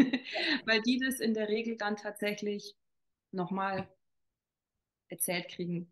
[0.66, 2.76] weil die das in der Regel dann tatsächlich
[3.32, 3.89] nochmal
[5.09, 5.91] erzählt kriegen,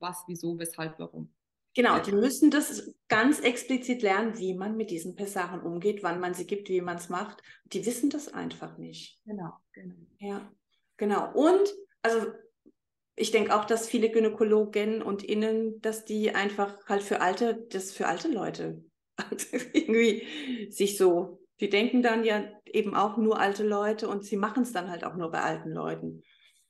[0.00, 1.32] was, wieso, weshalb, warum.
[1.74, 6.34] Genau, die müssen das ganz explizit lernen, wie man mit diesen Pessachen umgeht, wann man
[6.34, 7.42] sie gibt, wie man es macht.
[7.64, 9.18] Die wissen das einfach nicht.
[9.24, 9.94] Genau, genau.
[10.18, 10.52] Ja,
[10.98, 11.32] genau.
[11.32, 12.26] Und also
[13.16, 17.92] ich denke auch, dass viele Gynäkologen und Innen, dass die einfach halt für alte, das
[17.92, 18.84] für alte Leute
[19.72, 24.62] irgendwie sich so, die denken dann ja eben auch nur alte Leute und sie machen
[24.62, 26.22] es dann halt auch nur bei alten Leuten.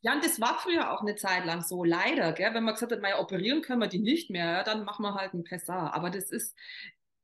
[0.03, 2.33] Ja, und das war früher auch eine Zeit lang so, leider.
[2.33, 2.53] Gell?
[2.55, 5.15] Wenn man gesagt hat, naja, operieren können wir die nicht mehr, ja, dann machen wir
[5.15, 5.95] halt ein Pessar.
[5.95, 6.57] Aber das ist,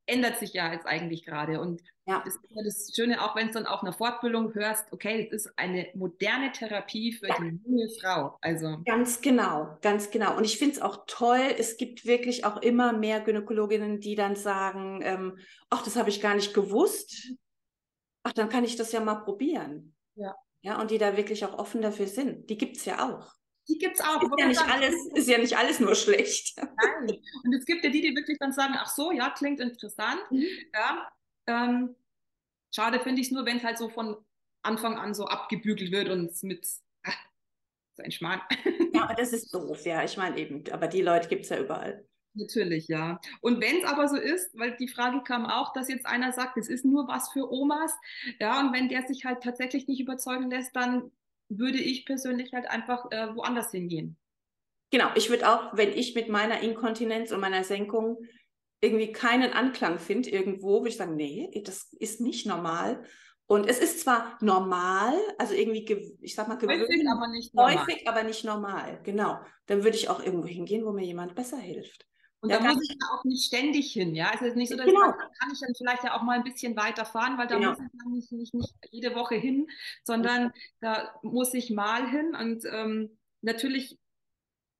[0.05, 1.59] ändert sich ja jetzt eigentlich gerade.
[1.59, 2.21] Und ja.
[2.23, 5.45] das ist ja das Schöne, auch wenn es dann auf einer Fortbildung hörst, okay, das
[5.45, 7.35] ist eine moderne Therapie für ja.
[7.37, 8.37] die junge Frau.
[8.39, 8.77] Also.
[8.85, 10.37] Ganz genau, ganz genau.
[10.37, 14.37] Und ich finde es auch toll, es gibt wirklich auch immer mehr Gynäkologinnen, die dann
[14.37, 15.37] sagen, ähm,
[15.69, 17.33] ach, das habe ich gar nicht gewusst.
[18.23, 19.95] Ach, dann kann ich das ja mal probieren.
[20.15, 20.33] Ja.
[20.61, 22.49] Ja, und die da wirklich auch offen dafür sind.
[22.49, 23.33] Die gibt es ja auch.
[23.69, 24.21] Die gibt es auch.
[24.21, 26.57] Ist ja, nicht alles, ist ja nicht alles nur schlecht.
[26.57, 27.21] Nein.
[27.43, 30.19] Und es gibt ja die, die wirklich dann sagen, ach so, ja, klingt interessant.
[30.31, 30.45] Mhm.
[30.73, 31.11] Ja,
[31.47, 31.95] ähm,
[32.73, 34.17] schade finde ich es nur, wenn es halt so von
[34.63, 36.67] Anfang an so abgebügelt wird und mit
[37.03, 37.15] ach,
[37.95, 38.41] so ein Schmarrn.
[38.93, 40.03] Ja, aber das ist doof, ja.
[40.03, 42.08] Ich meine eben, aber die Leute gibt es ja überall.
[42.39, 43.19] Natürlich, ja.
[43.41, 46.57] Und wenn es aber so ist, weil die Frage kam auch, dass jetzt einer sagt,
[46.57, 47.91] es ist nur was für Omas,
[48.39, 51.11] ja, und wenn der sich halt tatsächlich nicht überzeugen lässt, dann
[51.49, 54.17] würde ich persönlich halt einfach äh, woanders hingehen.
[54.91, 58.17] Genau, ich würde auch, wenn ich mit meiner Inkontinenz und meiner Senkung
[58.81, 63.03] irgendwie keinen Anklang finde irgendwo, würde ich sagen, nee, das ist nicht normal.
[63.45, 67.79] Und es ist zwar normal, also irgendwie, ich sag mal, gewöhnt, häufig, aber nicht normal.
[67.79, 69.39] Häufig, aber nicht normal, genau.
[69.65, 72.05] Dann würde ich auch irgendwo hingehen, wo mir jemand besser hilft.
[72.41, 74.31] Und ja, da muss ich ja auch nicht ständig hin, ja.
[74.33, 75.09] Es ist nicht so, dass genau.
[75.09, 77.55] ich sage, kann ich dann vielleicht ja auch mal ein bisschen weiter fahren, weil da
[77.55, 77.71] genau.
[77.71, 79.67] muss ich dann nicht, nicht, nicht jede Woche hin,
[80.03, 82.35] sondern da muss ich mal hin.
[82.35, 83.99] Und ähm, natürlich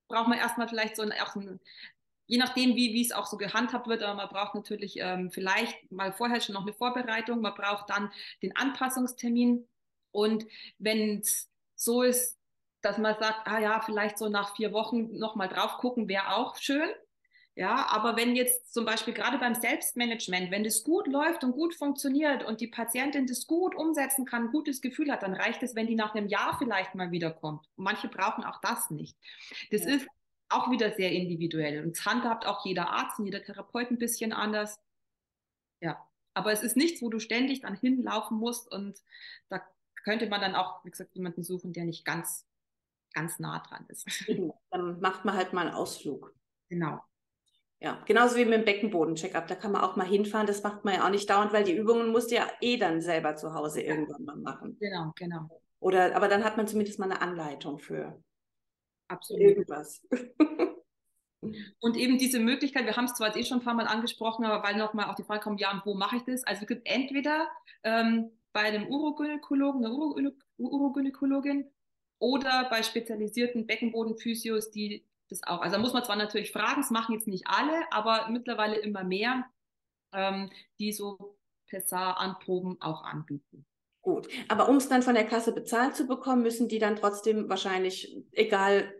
[0.07, 1.59] braucht man erstmal vielleicht so ein, auch ein,
[2.27, 5.91] je nachdem, wie, wie es auch so gehandhabt wird, aber man braucht natürlich ähm, vielleicht
[5.91, 9.67] mal vorher schon noch eine Vorbereitung, man braucht dann den Anpassungstermin.
[10.11, 10.45] Und
[10.77, 12.37] wenn es so ist,
[12.81, 16.55] dass man sagt, ah ja, vielleicht so nach vier Wochen nochmal drauf gucken, wäre auch
[16.55, 16.89] schön.
[17.59, 21.75] Ja, aber wenn jetzt zum Beispiel gerade beim Selbstmanagement, wenn das gut läuft und gut
[21.75, 25.75] funktioniert und die Patientin das gut umsetzen kann, ein gutes Gefühl hat, dann reicht es,
[25.75, 27.67] wenn die nach einem Jahr vielleicht mal wiederkommt.
[27.75, 29.17] Und manche brauchen auch das nicht.
[29.71, 29.95] Das ja.
[29.95, 30.07] ist
[30.47, 34.31] auch wieder sehr individuell und es handhabt auch jeder Arzt und jeder Therapeut ein bisschen
[34.31, 34.79] anders.
[35.81, 39.03] Ja, aber es ist nichts, wo du ständig dann hinlaufen musst und
[39.49, 39.61] da
[40.05, 42.47] könnte man dann auch, wie gesagt, jemanden suchen, der nicht ganz,
[43.11, 44.07] ganz nah dran ist.
[44.71, 46.33] Dann macht man halt mal einen Ausflug.
[46.69, 47.01] Genau.
[47.81, 49.47] Ja, genauso wie mit dem Beckenboden-Check-up.
[49.47, 50.47] Da kann man auch mal hinfahren.
[50.47, 53.01] Das macht man ja auch nicht dauernd, weil die Übungen musst du ja eh dann
[53.01, 54.77] selber zu Hause irgendwann mal machen.
[54.79, 55.49] Genau, genau.
[55.79, 58.21] Oder, aber dann hat man zumindest mal eine Anleitung für
[59.07, 59.41] Absolut.
[59.41, 60.05] irgendwas.
[61.79, 64.43] Und eben diese Möglichkeit, wir haben es zwar jetzt eh schon ein paar Mal angesprochen,
[64.43, 66.43] aber weil nochmal auch die Frage kommt, ja, und wo mache ich das?
[66.43, 67.47] Also es gibt entweder
[67.83, 70.19] ähm, bei einem Urogynäkologen, einer Uro
[70.57, 71.65] Urogynäkologin
[72.19, 75.61] oder bei spezialisierten Beckenbodenphysios, die das auch.
[75.61, 79.03] Also da muss man zwar natürlich fragen, das machen jetzt nicht alle, aber mittlerweile immer
[79.03, 79.45] mehr,
[80.13, 80.49] ähm,
[80.79, 83.65] die so Pessar-Anproben auch anbieten.
[84.01, 87.49] Gut, aber um es dann von der Kasse bezahlt zu bekommen, müssen die dann trotzdem
[87.49, 88.93] wahrscheinlich, egal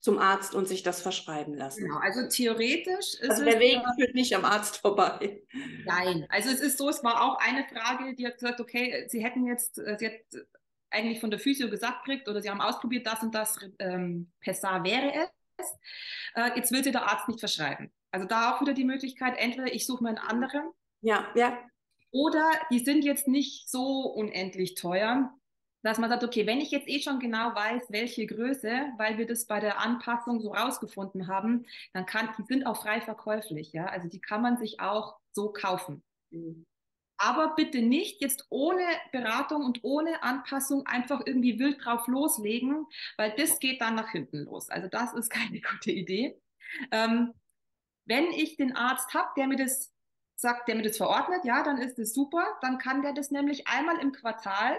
[0.00, 1.84] zum Arzt und sich das verschreiben lassen.
[1.84, 5.42] Genau, also theoretisch ist also der Weg führt nicht am Arzt vorbei.
[5.84, 9.24] Nein, also es ist so, es war auch eine Frage, die hat gesagt, okay, sie
[9.24, 10.46] hätten jetzt, äh, sie hat
[10.90, 14.84] eigentlich von der Physio gesagt kriegt oder sie haben ausprobiert, das und das ähm, Pessar
[14.84, 15.30] wäre es.
[16.34, 17.90] Äh, jetzt will sie der Arzt nicht verschreiben.
[18.10, 20.70] Also da auch wieder die Möglichkeit, entweder ich suche mir einen anderen.
[21.00, 21.58] Ja, ja.
[22.10, 25.32] Oder die sind jetzt nicht so unendlich teuer
[25.86, 29.26] dass man sagt, okay, wenn ich jetzt eh schon genau weiß, welche Größe, weil wir
[29.26, 33.86] das bei der Anpassung so rausgefunden haben, dann kann, die sind auch frei verkäuflich, ja,
[33.86, 36.02] also die kann man sich auch so kaufen.
[36.30, 36.66] Mhm.
[37.18, 42.86] Aber bitte nicht jetzt ohne Beratung und ohne Anpassung einfach irgendwie wild drauf loslegen,
[43.16, 44.68] weil das geht dann nach hinten los.
[44.68, 46.40] Also das ist keine gute Idee.
[46.90, 47.32] Ähm,
[48.04, 49.92] wenn ich den Arzt habe, der mir das
[50.36, 52.44] sagt, der mir das verordnet, ja, dann ist es super.
[52.60, 54.78] Dann kann der das nämlich einmal im Quartal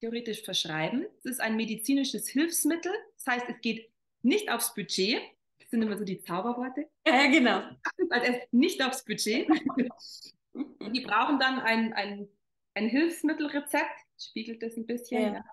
[0.00, 1.06] theoretisch verschreiben.
[1.20, 2.92] Es ist ein medizinisches Hilfsmittel.
[3.16, 3.90] Das heißt, es geht
[4.22, 5.22] nicht aufs Budget.
[5.60, 6.88] Das sind immer so die Zauberworte.
[7.06, 7.62] Ja, genau.
[8.10, 9.48] Also nicht aufs Budget.
[10.54, 12.28] die brauchen dann ein, ein,
[12.74, 15.22] ein Hilfsmittelrezept, spiegelt das ein bisschen.
[15.22, 15.34] Ja.
[15.34, 15.44] Ja.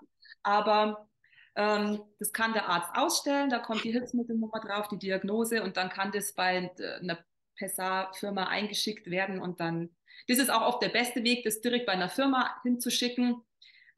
[0.44, 1.10] Aber
[1.56, 5.90] ähm, das kann der Arzt ausstellen, da kommt die Hilfsmittelnummer drauf, die Diagnose und dann
[5.90, 6.72] kann das bei
[7.02, 7.20] einer
[7.58, 9.90] Pessar-Firma eingeschickt werden und dann,
[10.28, 13.44] das ist auch oft der beste Weg, das direkt bei einer Firma hinzuschicken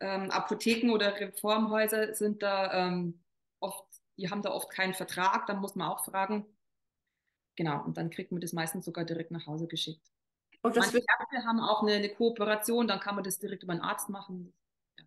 [0.04, 3.24] ähm, Apotheken oder Reformhäuser sind da ähm,
[3.60, 3.86] oft,
[4.18, 6.46] die haben da oft keinen Vertrag, dann muss man auch fragen.
[7.56, 10.06] Genau, und dann kriegt man das meistens sogar direkt nach Hause geschickt.
[10.64, 13.82] Und Manche Ärzte haben auch eine, eine, Kooperation, dann kann man das direkt über einen
[13.82, 14.54] Arzt machen.
[14.98, 15.04] Ja.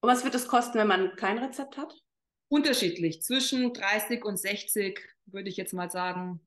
[0.00, 1.94] Und was wird es kosten, wenn man kein Rezept hat?
[2.48, 6.40] Unterschiedlich, zwischen 30 und 60 würde ich jetzt mal sagen.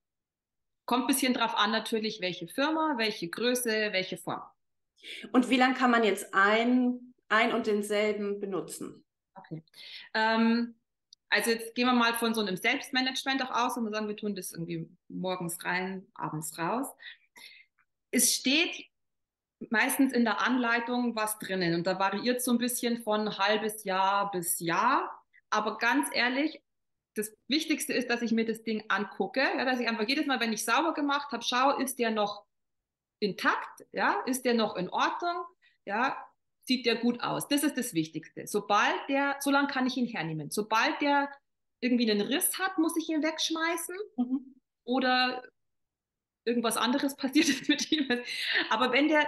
[0.85, 4.41] Kommt ein bisschen drauf an natürlich, welche Firma, welche Größe, welche Form.
[5.31, 9.03] Und wie lange kann man jetzt ein ein und denselben benutzen.
[9.35, 9.63] Okay.
[10.13, 10.75] Ähm,
[11.29, 14.15] also jetzt gehen wir mal von so einem Selbstmanagement auch aus und wir sagen, wir
[14.15, 16.87] tun das irgendwie morgens rein, abends raus.
[18.11, 18.85] Es steht
[19.69, 24.31] meistens in der Anleitung was drinnen und da variiert so ein bisschen von halbes Jahr
[24.31, 25.23] bis Jahr.
[25.49, 26.61] Aber ganz ehrlich,
[27.15, 30.39] das Wichtigste ist, dass ich mir das Ding angucke, ja, dass ich einfach jedes Mal,
[30.39, 32.45] wenn ich sauber gemacht habe, schaue, ist der noch
[33.19, 35.45] intakt, ja, ist der noch in Ordnung,
[35.85, 36.17] ja,
[36.67, 37.47] sieht der gut aus.
[37.47, 38.45] Das ist das Wichtigste.
[38.45, 40.51] Sobald der, so lange kann ich ihn hernehmen.
[40.51, 41.31] Sobald der
[41.79, 44.55] irgendwie einen Riss hat, muss ich ihn wegschmeißen mhm.
[44.83, 45.43] oder
[46.47, 48.07] irgendwas anderes passiert ist mit ihm.
[48.69, 49.27] Aber wenn der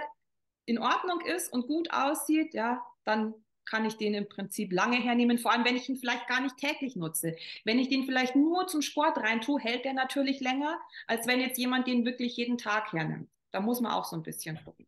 [0.66, 3.34] in Ordnung ist und gut aussieht, ja, dann
[3.66, 6.56] kann ich den im Prinzip lange hernehmen, vor allem wenn ich ihn vielleicht gar nicht
[6.56, 7.36] täglich nutze.
[7.64, 11.40] Wenn ich den vielleicht nur zum Sport rein tue, hält der natürlich länger, als wenn
[11.40, 13.30] jetzt jemand den wirklich jeden Tag hernimmt.
[13.52, 14.86] Da muss man auch so ein bisschen gucken.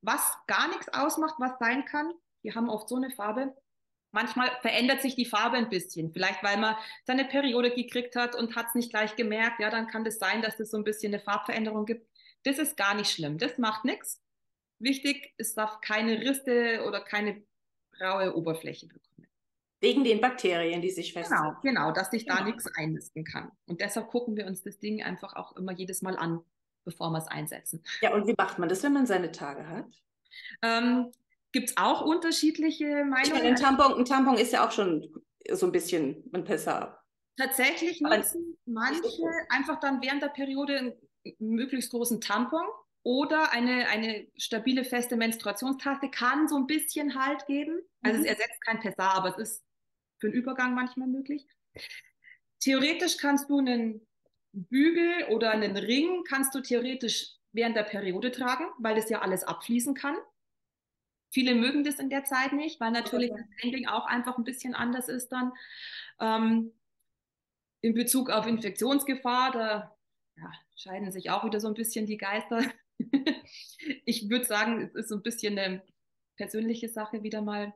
[0.00, 3.54] Was gar nichts ausmacht, was sein kann, die haben oft so eine Farbe.
[4.10, 6.12] Manchmal verändert sich die Farbe ein bisschen.
[6.12, 9.60] Vielleicht, weil man seine Periode gekriegt hat und hat es nicht gleich gemerkt.
[9.60, 12.08] Ja, dann kann das sein, dass es so ein bisschen eine Farbveränderung gibt.
[12.44, 13.38] Das ist gar nicht schlimm.
[13.38, 14.22] Das macht nichts.
[14.78, 17.42] Wichtig, es darf keine Risse oder keine
[17.92, 19.28] graue Oberfläche bekommen.
[19.80, 21.56] Wegen den Bakterien, die sich festsetzen.
[21.62, 22.38] Genau, genau, dass sich genau.
[22.38, 23.52] da nichts einnisten kann.
[23.66, 26.42] Und deshalb gucken wir uns das Ding einfach auch immer jedes Mal an
[26.88, 27.82] bevor wir es einsetzen.
[28.00, 29.84] Ja, und wie macht man das, wenn man seine Tage hat?
[30.62, 31.12] Ähm,
[31.52, 33.32] Gibt es auch unterschiedliche Meinungen?
[33.32, 35.08] Meine, ein Tampon, ein Tampon ist ja auch schon
[35.50, 37.02] so ein bisschen ein Pessar.
[37.36, 39.08] Tatsächlich nutzen manche
[39.48, 40.94] einfach dann während der Periode einen
[41.38, 42.64] möglichst großen Tampon
[43.02, 47.80] oder eine, eine stabile, feste Menstruationstaste kann so ein bisschen Halt geben.
[48.02, 48.24] Also mhm.
[48.24, 49.64] es ersetzt kein Pessar, aber es ist
[50.18, 51.46] für den Übergang manchmal möglich.
[52.60, 54.06] Theoretisch kannst du einen
[54.52, 59.44] Bügel oder einen Ring kannst du theoretisch während der Periode tragen, weil das ja alles
[59.44, 60.16] abfließen kann.
[61.30, 63.42] Viele mögen das in der Zeit nicht, weil natürlich okay.
[63.42, 65.52] das Handling auch einfach ein bisschen anders ist dann.
[66.20, 66.72] Ähm,
[67.80, 69.96] in Bezug auf Infektionsgefahr, da
[70.36, 72.62] ja, scheiden sich auch wieder so ein bisschen die Geister.
[74.04, 75.82] ich würde sagen, es ist so ein bisschen eine
[76.36, 77.74] persönliche Sache wieder mal.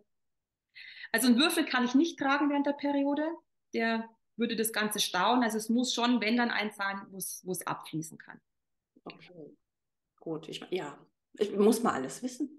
[1.13, 3.27] Also einen Würfel kann ich nicht tragen während der Periode.
[3.75, 5.43] Der würde das Ganze stauen.
[5.43, 8.41] Also es muss schon, wenn dann eins sein, wo es abfließen kann.
[9.05, 9.57] Okay.
[10.21, 10.99] Gut, ich, ja,
[11.35, 12.59] ich muss mal alles wissen.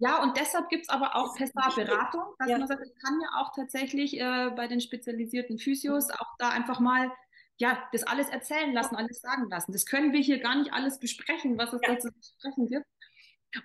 [0.00, 2.58] Ja, und deshalb gibt es aber auch Pessar-Beratung, dass ja.
[2.58, 6.14] man sagt, ich kann ja auch tatsächlich äh, bei den spezialisierten Physios mhm.
[6.18, 7.12] auch da einfach mal
[7.58, 9.72] ja, das alles erzählen lassen, alles sagen lassen.
[9.72, 11.94] Das können wir hier gar nicht alles besprechen, was es ja.
[11.94, 12.86] da zu besprechen gibt.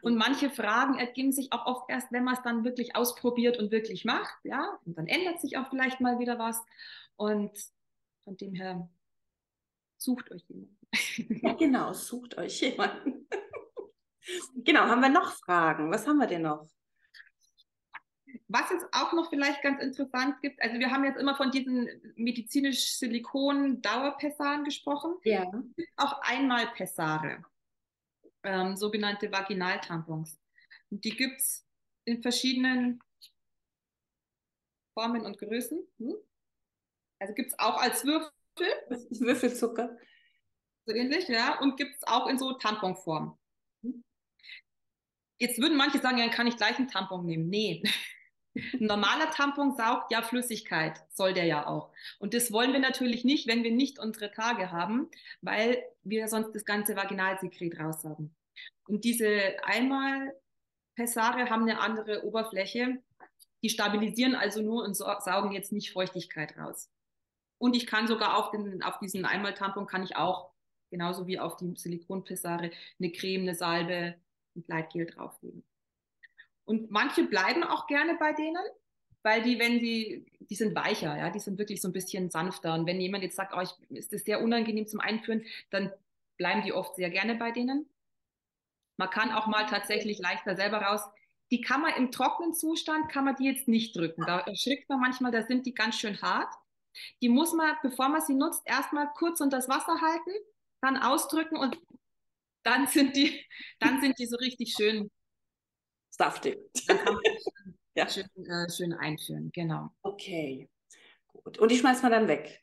[0.01, 3.71] Und manche Fragen ergeben sich auch oft erst, wenn man es dann wirklich ausprobiert und
[3.71, 4.77] wirklich macht, ja.
[4.85, 6.61] Und dann ändert sich auch vielleicht mal wieder was.
[7.15, 7.51] Und
[8.25, 8.89] von dem her
[9.97, 10.77] sucht euch jemanden.
[11.41, 13.27] Ja, genau, sucht euch jemanden.
[14.55, 15.91] Genau, haben wir noch Fragen?
[15.91, 16.67] Was haben wir denn noch?
[18.47, 21.89] Was es auch noch vielleicht ganz interessant gibt, also wir haben jetzt immer von diesen
[22.15, 25.15] medizinisch silikon dauerpessaren gesprochen.
[25.23, 25.43] Ja.
[25.43, 27.43] Es gibt auch einmal Pessare,
[28.43, 30.39] ähm, sogenannte Vaginaltampons.
[30.89, 31.65] Und die gibt es
[32.05, 33.01] in verschiedenen
[34.93, 35.79] Formen und Größen.
[35.99, 36.15] Hm?
[37.19, 38.31] Also gibt es auch als Würfel.
[39.09, 39.97] Würfelzucker.
[40.85, 41.59] So ähnlich, ja.
[41.59, 43.37] Und gibt es auch in so Tamponform.
[45.37, 47.49] Jetzt würden manche sagen, ja, dann kann ich gleich einen Tampon nehmen.
[47.49, 47.83] Nee.
[48.55, 51.91] Ein normaler Tampon saugt ja Flüssigkeit, soll der ja auch.
[52.19, 55.09] Und das wollen wir natürlich nicht, wenn wir nicht unsere Tage haben,
[55.41, 58.33] weil wir sonst das ganze Vaginalsekret raussaugen.
[58.87, 59.29] Und diese
[59.65, 60.33] einmal
[60.95, 63.01] Pessare haben eine andere Oberfläche.
[63.61, 66.89] Die stabilisieren also nur und saugen jetzt nicht Feuchtigkeit raus.
[67.57, 70.51] Und ich kann sogar auf, den, auf diesen Einmal-Tampon kann ich auch,
[70.91, 74.15] genauso wie auf die Silikonpessare, eine Creme, eine Salbe,
[74.55, 75.63] ein Gleitgel drauflegen.
[76.65, 78.63] Und manche bleiben auch gerne bei denen,
[79.21, 82.73] weil die, wenn sie, die sind weicher, ja, die sind wirklich so ein bisschen sanfter.
[82.73, 85.91] Und wenn jemand jetzt sagt, oh, ich, ist das sehr unangenehm zum Einführen, dann
[86.37, 87.89] bleiben die oft sehr gerne bei denen.
[88.97, 91.01] Man kann auch mal tatsächlich leichter selber raus.
[91.51, 94.23] Die kann man im trockenen Zustand, kann man die jetzt nicht drücken.
[94.25, 96.53] Da erschrickt man manchmal, da sind die ganz schön hart.
[97.21, 100.31] Die muss man, bevor man sie nutzt, erstmal kurz unter das Wasser halten,
[100.81, 101.77] dann ausdrücken und
[102.65, 103.45] dann sind die,
[103.79, 105.09] dann sind die so richtig schön
[106.09, 106.57] saftig.
[107.95, 108.09] ja.
[108.09, 109.89] schön, äh, schön einführen, genau.
[110.01, 110.69] Okay,
[111.27, 111.57] gut.
[111.59, 112.61] Und die schmeißt man dann weg?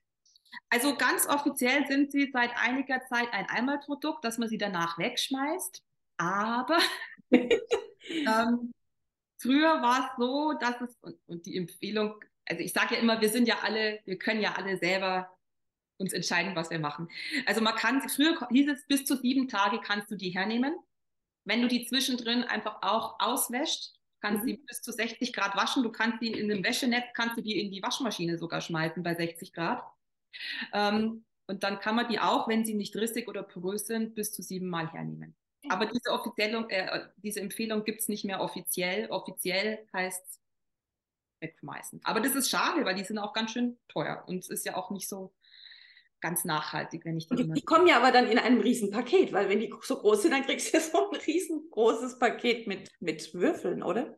[0.69, 5.83] Also ganz offiziell sind sie seit einiger Zeit ein Einmalprodukt, dass man sie danach wegschmeißt.
[6.19, 6.79] Aber
[7.31, 8.73] ähm,
[9.39, 13.21] früher war es so, dass es, und, und die Empfehlung, also ich sage ja immer,
[13.21, 15.31] wir sind ja alle, wir können ja alle selber
[16.03, 17.09] uns entscheiden, was wir machen.
[17.47, 20.75] Also man kann, früher hieß es, bis zu sieben Tage kannst du die hernehmen.
[21.45, 24.49] Wenn du die zwischendrin einfach auch auswäscht, kannst mhm.
[24.49, 25.83] die bis zu 60 Grad waschen.
[25.83, 29.15] Du kannst die in einem Wäschenetz, kannst du die in die Waschmaschine sogar schmeißen bei
[29.15, 29.83] 60 Grad.
[30.73, 34.33] Ähm, und dann kann man die auch, wenn sie nicht rissig oder porös sind, bis
[34.33, 35.35] zu sieben Mal hernehmen.
[35.69, 39.09] Aber diese, offizielle, äh, diese Empfehlung gibt es nicht mehr offiziell.
[39.11, 40.41] Offiziell heißt
[41.41, 42.01] wegschmeißen.
[42.05, 44.25] Aber das ist schade, weil die sind auch ganz schön teuer.
[44.27, 45.33] Und es ist ja auch nicht so
[46.23, 47.37] ganz nachhaltig, wenn ich die.
[47.37, 50.31] Die, die kommen ja aber dann in einem Riesenpaket, weil wenn die so groß sind,
[50.31, 54.17] dann kriegst du ja so ein riesengroßes Paket mit, mit Würfeln, oder?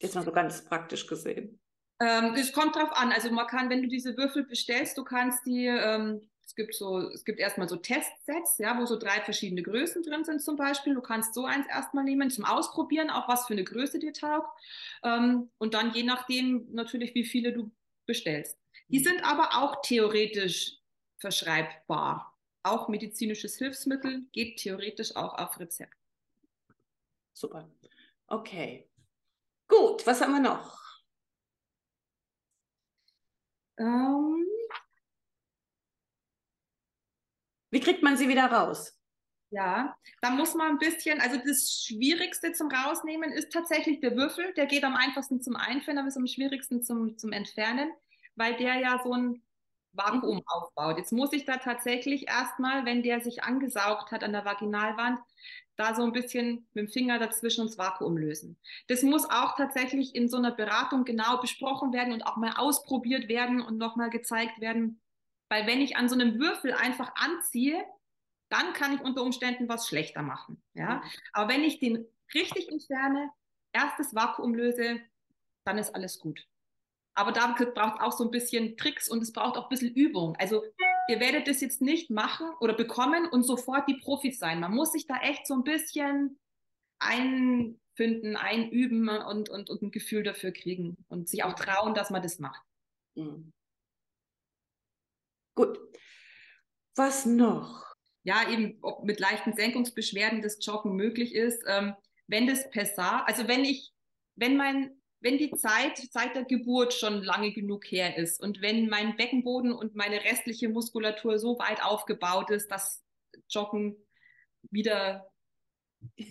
[0.00, 1.60] Jetzt mal so ganz praktisch gesehen.
[2.00, 3.10] Ähm, das kommt drauf an.
[3.12, 7.00] Also man kann, wenn du diese Würfel bestellst, du kannst die, ähm, es gibt so,
[7.10, 10.94] es gibt erstmal so Testsets, ja, wo so drei verschiedene Größen drin sind zum Beispiel.
[10.94, 14.48] Du kannst so eins erstmal nehmen zum Ausprobieren, auch was für eine Größe dir taugt.
[15.02, 17.72] Ähm, und dann je nachdem natürlich, wie viele du
[18.06, 18.58] bestellst.
[18.88, 19.04] Die mhm.
[19.04, 20.77] sind aber auch theoretisch
[21.18, 22.36] verschreibbar.
[22.62, 25.94] Auch medizinisches Hilfsmittel geht theoretisch auch auf Rezept.
[27.32, 27.70] Super.
[28.26, 28.88] Okay.
[29.68, 30.78] Gut, was haben wir noch?
[33.78, 34.44] Ähm,
[37.70, 38.94] Wie kriegt man sie wieder raus?
[39.50, 44.52] Ja, da muss man ein bisschen, also das Schwierigste zum Rausnehmen ist tatsächlich der Würfel.
[44.54, 47.90] Der geht am einfachsten zum Einführen, aber ist am schwierigsten zum, zum Entfernen,
[48.36, 49.42] weil der ja so ein
[49.92, 50.42] Vakuum mhm.
[50.46, 50.98] aufbaut.
[50.98, 55.18] Jetzt muss ich da tatsächlich erstmal, wenn der sich angesaugt hat an der Vaginalwand,
[55.76, 58.58] da so ein bisschen mit dem Finger dazwischen ins Vakuum lösen.
[58.88, 63.28] Das muss auch tatsächlich in so einer Beratung genau besprochen werden und auch mal ausprobiert
[63.28, 65.00] werden und nochmal gezeigt werden.
[65.48, 67.84] Weil wenn ich an so einem Würfel einfach anziehe,
[68.48, 70.62] dann kann ich unter Umständen was schlechter machen.
[70.74, 70.96] Ja?
[70.96, 71.02] Mhm.
[71.32, 73.30] Aber wenn ich den richtig entferne,
[73.72, 75.00] erstes Vakuum löse,
[75.64, 76.46] dann ist alles gut.
[77.18, 79.92] Aber da braucht es auch so ein bisschen Tricks und es braucht auch ein bisschen
[79.92, 80.36] Übung.
[80.36, 80.62] Also
[81.08, 84.60] ihr werdet das jetzt nicht machen oder bekommen und sofort die Profis sein.
[84.60, 86.38] Man muss sich da echt so ein bisschen
[87.00, 92.22] einfinden, einüben und, und, und ein Gefühl dafür kriegen und sich auch trauen, dass man
[92.22, 92.62] das macht.
[93.16, 93.52] Mhm.
[95.56, 95.76] Gut.
[96.94, 97.84] Was noch?
[98.22, 101.64] Ja, eben, ob mit leichten Senkungsbeschwerden das Joggen möglich ist.
[101.66, 101.96] Ähm,
[102.28, 103.90] wenn das Pessar, also wenn ich,
[104.36, 108.88] wenn mein wenn die Zeit seit der Geburt schon lange genug her ist und wenn
[108.88, 113.02] mein Beckenboden und meine restliche Muskulatur so weit aufgebaut ist, dass
[113.48, 113.96] Joggen
[114.70, 115.30] wieder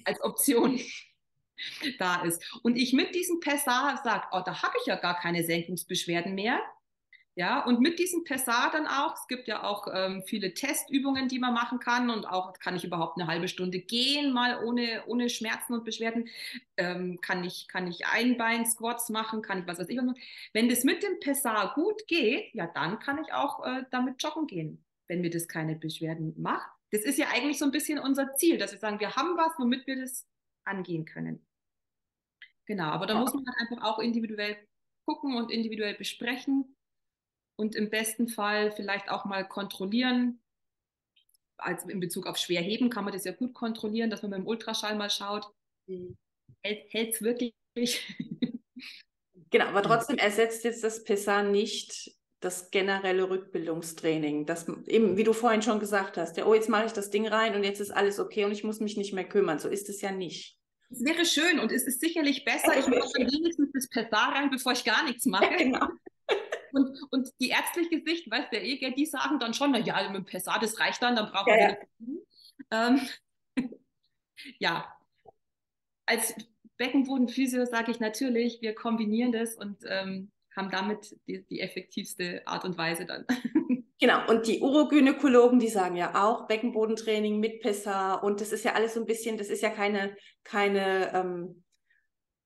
[0.05, 0.79] als Option
[1.99, 2.41] da ist.
[2.63, 6.59] Und ich mit diesem Pessar sage, oh, da habe ich ja gar keine Senkungsbeschwerden mehr,
[7.38, 11.38] Ja, und mit diesem Pessar dann auch, es gibt ja auch ähm, viele Testübungen, die
[11.38, 15.29] man machen kann und auch kann ich überhaupt eine halbe Stunde gehen, mal ohne, ohne
[15.29, 16.29] Schmerzen und Beschwerden,
[16.77, 20.19] ähm, kann ich, kann ich Einbein-Squats machen, kann ich was weiß ich was machen.
[20.51, 24.47] Wenn das mit dem Pessar gut geht, ja, dann kann ich auch äh, damit joggen
[24.47, 26.71] gehen, wenn mir das keine Beschwerden macht.
[26.89, 29.53] Das ist ja eigentlich so ein bisschen unser Ziel, dass wir sagen, wir haben was,
[29.59, 30.25] womit wir das
[30.65, 31.45] angehen können.
[32.65, 34.57] Genau, aber da muss man halt einfach auch individuell
[35.05, 36.73] gucken und individuell besprechen
[37.57, 40.39] und im besten Fall vielleicht auch mal kontrollieren.
[41.57, 44.47] Also in Bezug auf Schwerheben kann man das ja gut kontrollieren, dass man mit dem
[44.47, 45.51] Ultraschall mal schaut,
[45.87, 46.15] mhm.
[46.63, 47.53] hält es wirklich.
[49.49, 54.45] genau, aber trotzdem ersetzt jetzt das PESA nicht das generelle Rückbildungstraining.
[54.45, 57.27] Das eben, wie du vorhin schon gesagt hast, ja, oh, jetzt mache ich das Ding
[57.27, 59.57] rein und jetzt ist alles okay und ich muss mich nicht mehr kümmern.
[59.57, 60.55] So ist es ja nicht.
[60.89, 64.73] Es wäre schön und es ist sicherlich besser, ich mache wenigstens das PESA rein, bevor
[64.73, 65.45] ich gar nichts mache.
[65.45, 65.87] Ja, genau.
[66.78, 70.17] Und, und die ärztliche Sicht, weißt du, eh, die sagen dann schon, na ja, mit
[70.17, 71.78] dem Pessar, das reicht dann, dann brauchen ja, wir
[72.69, 72.88] ja.
[72.88, 73.01] Ähm,
[74.59, 74.86] ja,
[76.05, 76.36] als
[76.78, 82.63] Beckenbodenphysio sage ich natürlich, wir kombinieren das und ähm, haben damit die, die, effektivste Art
[82.65, 83.25] und Weise dann.
[83.99, 88.73] Genau, und die Urogynäkologen, die sagen ja auch Beckenbodentraining mit Pessar und das ist ja
[88.73, 91.63] alles so ein bisschen, das ist ja keine, keine ähm,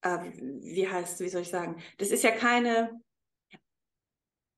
[0.02, 3.02] äh, wie heißt, wie soll ich sagen, das ist ja keine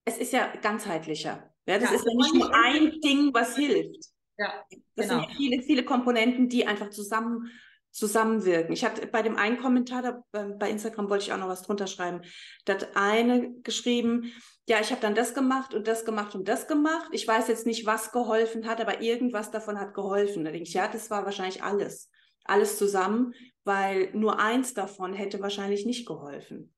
[0.05, 1.49] es ist ja ganzheitlicher.
[1.65, 4.05] Ja, das ja, ist ja nicht nur ein Ding, was hilft.
[4.37, 5.21] Ja, das genau.
[5.21, 7.49] sind ja viele, viele Komponenten, die einfach zusammen,
[7.91, 8.73] zusammenwirken.
[8.73, 11.87] Ich hatte bei dem einen Kommentar, da, bei Instagram wollte ich auch noch was drunter
[11.87, 12.21] schreiben,
[12.65, 14.33] da hat eine geschrieben,
[14.67, 17.09] ja, ich habe dann das gemacht und das gemacht und das gemacht.
[17.11, 20.43] Ich weiß jetzt nicht, was geholfen hat, aber irgendwas davon hat geholfen.
[20.43, 22.09] Da denke ich, ja, das war wahrscheinlich alles.
[22.45, 23.33] Alles zusammen,
[23.63, 26.72] weil nur eins davon hätte wahrscheinlich nicht geholfen.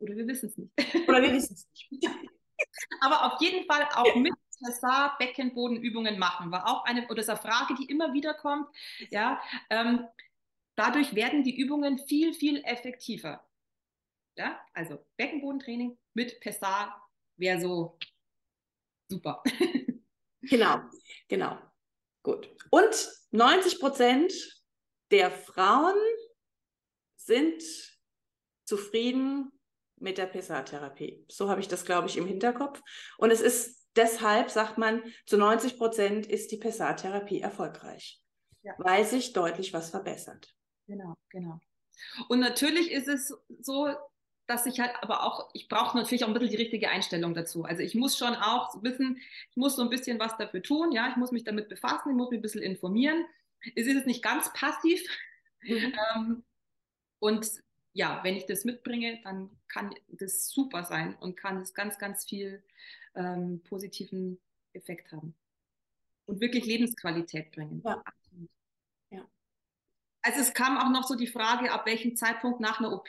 [0.00, 0.72] Oder wir wissen es nicht.
[1.08, 2.08] Oder wir wissen es nicht.
[3.00, 4.32] Aber auf jeden Fall auch mit
[4.64, 8.68] Tassar Beckenbodenübungen machen, war auch eine, oder ist eine Frage, die immer wieder kommt.
[9.10, 9.40] Ja,
[9.70, 10.06] ähm,
[10.74, 13.44] dadurch werden die Übungen viel, viel effektiver.
[14.36, 17.98] Ja, also Beckenbodentraining mit Pessar wäre so
[19.08, 19.42] super.
[20.42, 20.80] genau,
[21.28, 21.58] genau.
[22.22, 22.48] Gut.
[22.70, 24.32] Und 90 Prozent
[25.10, 25.96] der Frauen
[27.16, 27.62] sind
[28.64, 29.57] zufrieden
[30.00, 31.24] mit der PSA-Therapie.
[31.28, 32.82] So habe ich das, glaube ich, im Hinterkopf.
[33.16, 38.20] Und es ist deshalb, sagt man, zu 90 Prozent ist die PSA-Therapie erfolgreich,
[38.62, 38.74] ja.
[38.78, 40.54] weil sich deutlich was verbessert.
[40.86, 41.60] Genau, genau.
[42.28, 43.88] Und natürlich ist es so,
[44.46, 47.64] dass ich halt aber auch, ich brauche natürlich auch ein bisschen die richtige Einstellung dazu.
[47.64, 49.20] Also ich muss schon auch wissen,
[49.50, 52.16] ich muss so ein bisschen was dafür tun, ja, ich muss mich damit befassen, ich
[52.16, 53.26] muss mich ein bisschen informieren.
[53.76, 55.02] Es ist nicht ganz passiv.
[55.62, 55.94] Mhm.
[56.14, 56.44] Ähm,
[57.18, 57.50] und
[57.92, 62.24] ja, wenn ich das mitbringe, dann kann das super sein und kann es ganz, ganz
[62.24, 62.62] viel
[63.14, 64.38] ähm, positiven
[64.72, 65.34] Effekt haben.
[66.26, 67.82] Und wirklich Lebensqualität bringen.
[67.84, 68.02] Ja.
[69.10, 69.26] ja.
[70.22, 73.08] Also es kam auch noch so die Frage, ab welchem Zeitpunkt nach einer OP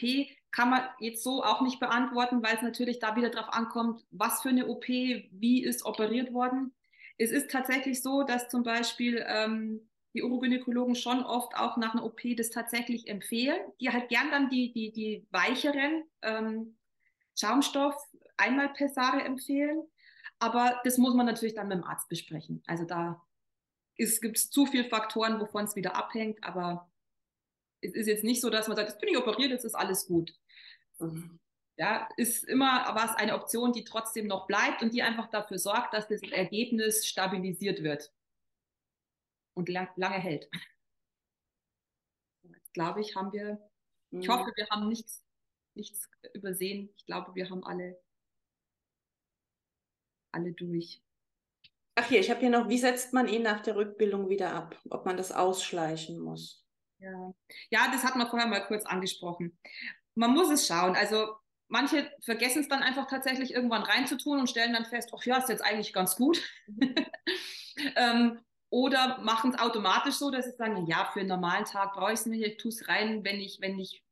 [0.52, 4.42] kann man jetzt so auch nicht beantworten, weil es natürlich da wieder darauf ankommt, was
[4.42, 6.74] für eine OP, wie ist operiert worden.
[7.18, 12.04] Es ist tatsächlich so, dass zum Beispiel ähm, die Urogynäkologen schon oft auch nach einer
[12.04, 16.78] OP das tatsächlich empfehlen, die halt gern dann die, die, die weicheren ähm,
[17.38, 17.96] Schaumstoff
[18.38, 19.84] einmal Pessare empfehlen.
[20.40, 22.64] Aber das muss man natürlich dann mit dem Arzt besprechen.
[22.66, 23.22] Also da
[23.96, 26.44] gibt es zu viele Faktoren, wovon es wieder abhängt.
[26.44, 26.90] Aber
[27.82, 30.08] es ist jetzt nicht so, dass man sagt, jetzt bin ich operiert, jetzt ist alles
[30.08, 30.34] gut.
[30.98, 31.40] Mhm.
[31.78, 35.94] Ja, ist immer was eine Option, die trotzdem noch bleibt und die einfach dafür sorgt,
[35.94, 38.12] dass das Ergebnis stabilisiert wird
[39.60, 40.50] und lang, lange hält.
[42.44, 43.60] Jetzt glaube ich, haben wir,
[44.12, 44.32] ich mhm.
[44.32, 45.24] hoffe, wir haben nichts,
[45.76, 46.92] nichts übersehen.
[46.98, 48.02] Ich glaube, wir haben alle,
[50.32, 51.04] alle durch.
[51.96, 54.80] Ach hier, ich habe hier noch, wie setzt man ihn nach der Rückbildung wieder ab?
[54.90, 56.66] Ob man das ausschleichen muss?
[57.00, 57.34] Ja.
[57.70, 59.58] ja, das hat man vorher mal kurz angesprochen.
[60.16, 60.96] Man muss es schauen.
[60.96, 61.36] Also
[61.68, 65.50] manche vergessen es dann einfach tatsächlich irgendwann reinzutun und stellen dann fest, ach ja, ist
[65.50, 66.42] jetzt eigentlich ganz gut.
[66.68, 66.96] Mhm.
[67.96, 68.40] ähm,
[68.70, 72.20] oder machen es automatisch so, dass sie sagen, ja, für einen normalen Tag brauche ich
[72.20, 74.04] es nicht, ich tue es rein, wenn ich, wenn ich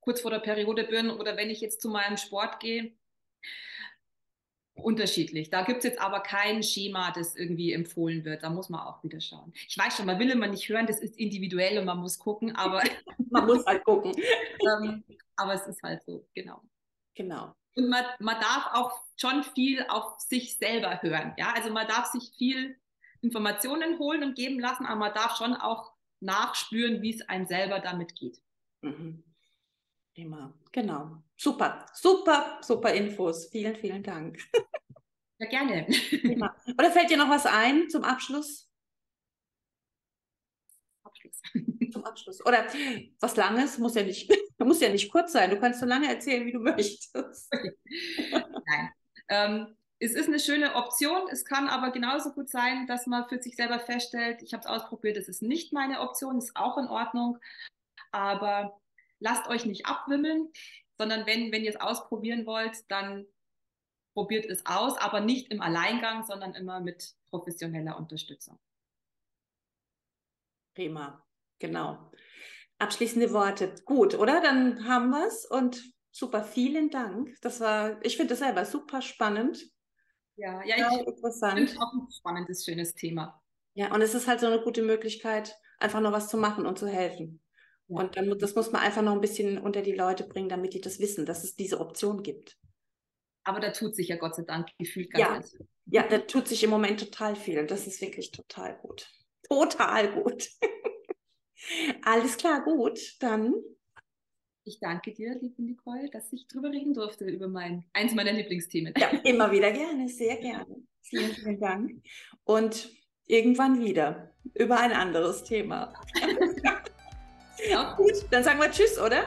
[0.00, 2.92] kurz vor der Periode bin oder wenn ich jetzt zu meinem Sport gehe.
[4.74, 5.50] Unterschiedlich.
[5.50, 8.42] Da gibt es jetzt aber kein Schema, das irgendwie empfohlen wird.
[8.42, 9.52] Da muss man auch wieder schauen.
[9.68, 12.56] Ich weiß schon, man will immer nicht hören, das ist individuell und man muss gucken,
[12.56, 12.82] aber
[13.30, 14.14] man muss halt gucken.
[14.82, 15.04] ähm,
[15.36, 16.62] aber es ist halt so, genau.
[17.14, 17.54] Genau.
[17.74, 21.34] Und man, man darf auch schon viel auf sich selber hören.
[21.36, 22.76] Ja, also man darf sich viel
[23.22, 27.80] Informationen holen und geben lassen, aber man darf schon auch nachspüren, wie es einem selber
[27.80, 28.40] damit geht.
[28.82, 29.24] Mhm.
[30.14, 31.22] Prima, genau.
[31.36, 33.48] Super, super, super Infos.
[33.50, 34.38] Vielen, vielen Dank.
[35.38, 35.86] Ja, gerne.
[36.20, 36.54] Prima.
[36.78, 38.70] Oder fällt dir noch was ein zum Abschluss?
[41.02, 41.42] Abschluss.
[41.92, 42.46] Zum Abschluss.
[42.46, 42.64] Oder
[43.18, 45.50] was Langes, muss ja nicht, muss ja nicht kurz sein.
[45.50, 47.52] Du kannst so lange erzählen, wie du möchtest.
[48.30, 48.90] Nein.
[49.28, 51.28] Ähm, es ist eine schöne Option.
[51.30, 54.66] Es kann aber genauso gut sein, dass man für sich selber feststellt, ich habe es
[54.66, 57.38] ausprobiert, es ist nicht meine Option, ist auch in Ordnung.
[58.10, 58.80] Aber
[59.20, 60.48] lasst euch nicht abwimmeln,
[60.98, 63.26] sondern wenn, wenn ihr es ausprobieren wollt, dann
[64.14, 68.58] probiert es aus, aber nicht im Alleingang, sondern immer mit professioneller Unterstützung.
[70.74, 71.24] Prima,
[71.60, 72.10] genau.
[72.78, 73.74] Abschließende Worte.
[73.84, 74.40] Gut, oder?
[74.40, 77.36] Dann haben wir es und super, vielen Dank.
[77.40, 79.71] Das war, ich finde das selber super spannend.
[80.36, 81.58] Ja, ja, ich interessant.
[81.58, 83.40] finde auch ein spannendes, schönes Thema.
[83.74, 86.78] Ja, und es ist halt so eine gute Möglichkeit, einfach noch was zu machen und
[86.78, 87.42] zu helfen.
[87.88, 88.00] Ja.
[88.00, 90.80] Und dann, das muss man einfach noch ein bisschen unter die Leute bringen, damit die
[90.80, 92.58] das wissen, dass es diese Option gibt.
[93.44, 95.66] Aber da tut sich ja Gott sei Dank gefühlt ganz ja.
[95.86, 99.10] Ja, da tut sich im Moment total viel und das ist wirklich total gut.
[99.48, 100.48] Total gut.
[102.02, 102.98] Alles klar, gut.
[103.20, 103.54] Dann.
[104.64, 108.94] Ich danke dir, liebe Nicole, dass ich drüber reden durfte, über mein, eins meiner Lieblingsthemen.
[108.96, 110.76] Ja, immer wieder gerne, sehr gerne.
[111.00, 111.90] Vielen, vielen Dank.
[112.44, 112.90] Und
[113.26, 115.92] irgendwann wieder über ein anderes Thema.
[117.68, 117.94] ja.
[117.96, 119.24] Gut, dann sagen wir Tschüss, oder?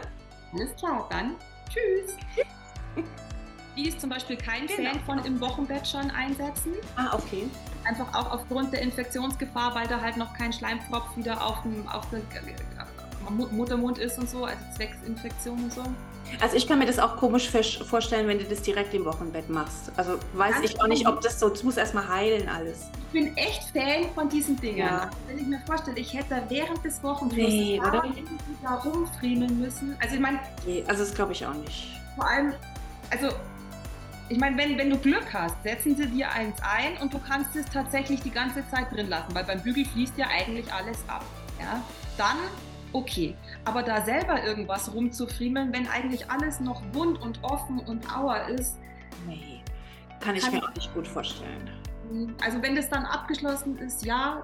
[0.53, 1.35] Alles klar, dann
[1.69, 2.15] Tschüss.
[3.75, 4.91] Die ist zum Beispiel kein genau.
[4.91, 6.75] Fan von im Wochenbett schon einsetzen.
[6.95, 7.49] Ah, okay.
[7.83, 12.09] Einfach auch aufgrund der Infektionsgefahr, weil da halt noch kein Schleimpfropf wieder auf dem, auf
[12.09, 12.21] dem
[13.29, 15.83] Muttermund ist und so, also zwecks Infektion und so.
[16.41, 17.49] Also ich kann mir das auch komisch
[17.87, 19.91] vorstellen, wenn du das direkt im Wochenbett machst.
[19.95, 22.87] Also weiß ich auch nicht, ob das so, es muss erstmal heilen alles.
[22.97, 24.79] Ich bin echt Fan von diesen Dingen.
[24.79, 25.09] Ja.
[25.27, 28.03] Wenn ich mir vorstelle, ich hätte während des Wochenbetts nee, da
[28.63, 29.95] da rumfriemeln müssen.
[30.01, 30.39] Also ich meine...
[30.65, 32.01] Nee, also das glaube ich auch nicht.
[32.15, 32.53] Vor allem,
[33.11, 33.29] also
[34.27, 37.55] ich meine, wenn, wenn du Glück hast, setzen sie dir eins ein und du kannst
[37.55, 41.23] es tatsächlich die ganze Zeit drin lassen, weil beim Bügel fließt ja eigentlich alles ab.
[41.59, 41.81] Ja?
[42.17, 42.37] Dann
[42.95, 43.35] okay.
[43.65, 48.77] Aber da selber irgendwas rumzufriemeln, wenn eigentlich alles noch wund und offen und auer ist.
[49.27, 49.61] Nee,
[50.19, 51.69] kann ich kann mir auch nicht gut vorstellen.
[52.43, 54.43] Also wenn das dann abgeschlossen ist, ja.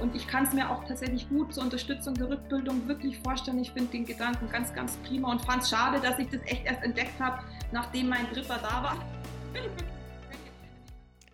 [0.00, 3.58] Und ich kann es mir auch tatsächlich gut zur Unterstützung der Rückbildung wirklich vorstellen.
[3.58, 6.64] Ich finde den Gedanken ganz, ganz prima und fand es schade, dass ich das echt
[6.64, 8.96] erst entdeckt habe, nachdem mein Dritter da war.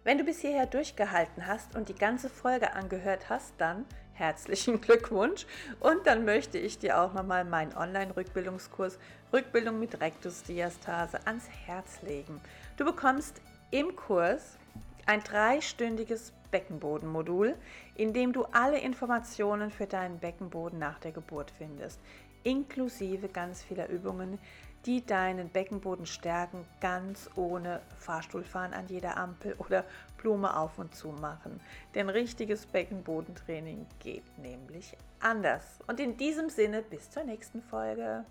[0.03, 3.85] Wenn du bis hierher durchgehalten hast und die ganze Folge angehört hast, dann
[4.17, 5.47] herzlichen Glückwunsch.
[5.81, 8.99] Und dann möchte ich dir auch nochmal meinen Online-Rückbildungskurs
[9.33, 12.41] Rückbildung mit Rektusdiastase ans Herz legen.
[12.77, 13.41] Du bekommst
[13.71, 14.59] im Kurs
[15.07, 17.55] ein dreistündiges Beckenbodenmodul,
[17.97, 22.01] in dem du alle Informationen für deinen Beckenboden nach der Geburt findest,
[22.45, 24.39] inklusive ganz vieler Übungen,
[24.87, 29.85] die deinen Beckenboden stärken, ganz ohne Fahrstuhlfahren an jeder Ampel oder
[30.27, 31.61] Blume auf und zu machen.
[31.95, 35.79] Denn richtiges Beckenbodentraining geht nämlich anders.
[35.87, 38.25] Und in diesem Sinne bis zur nächsten Folge.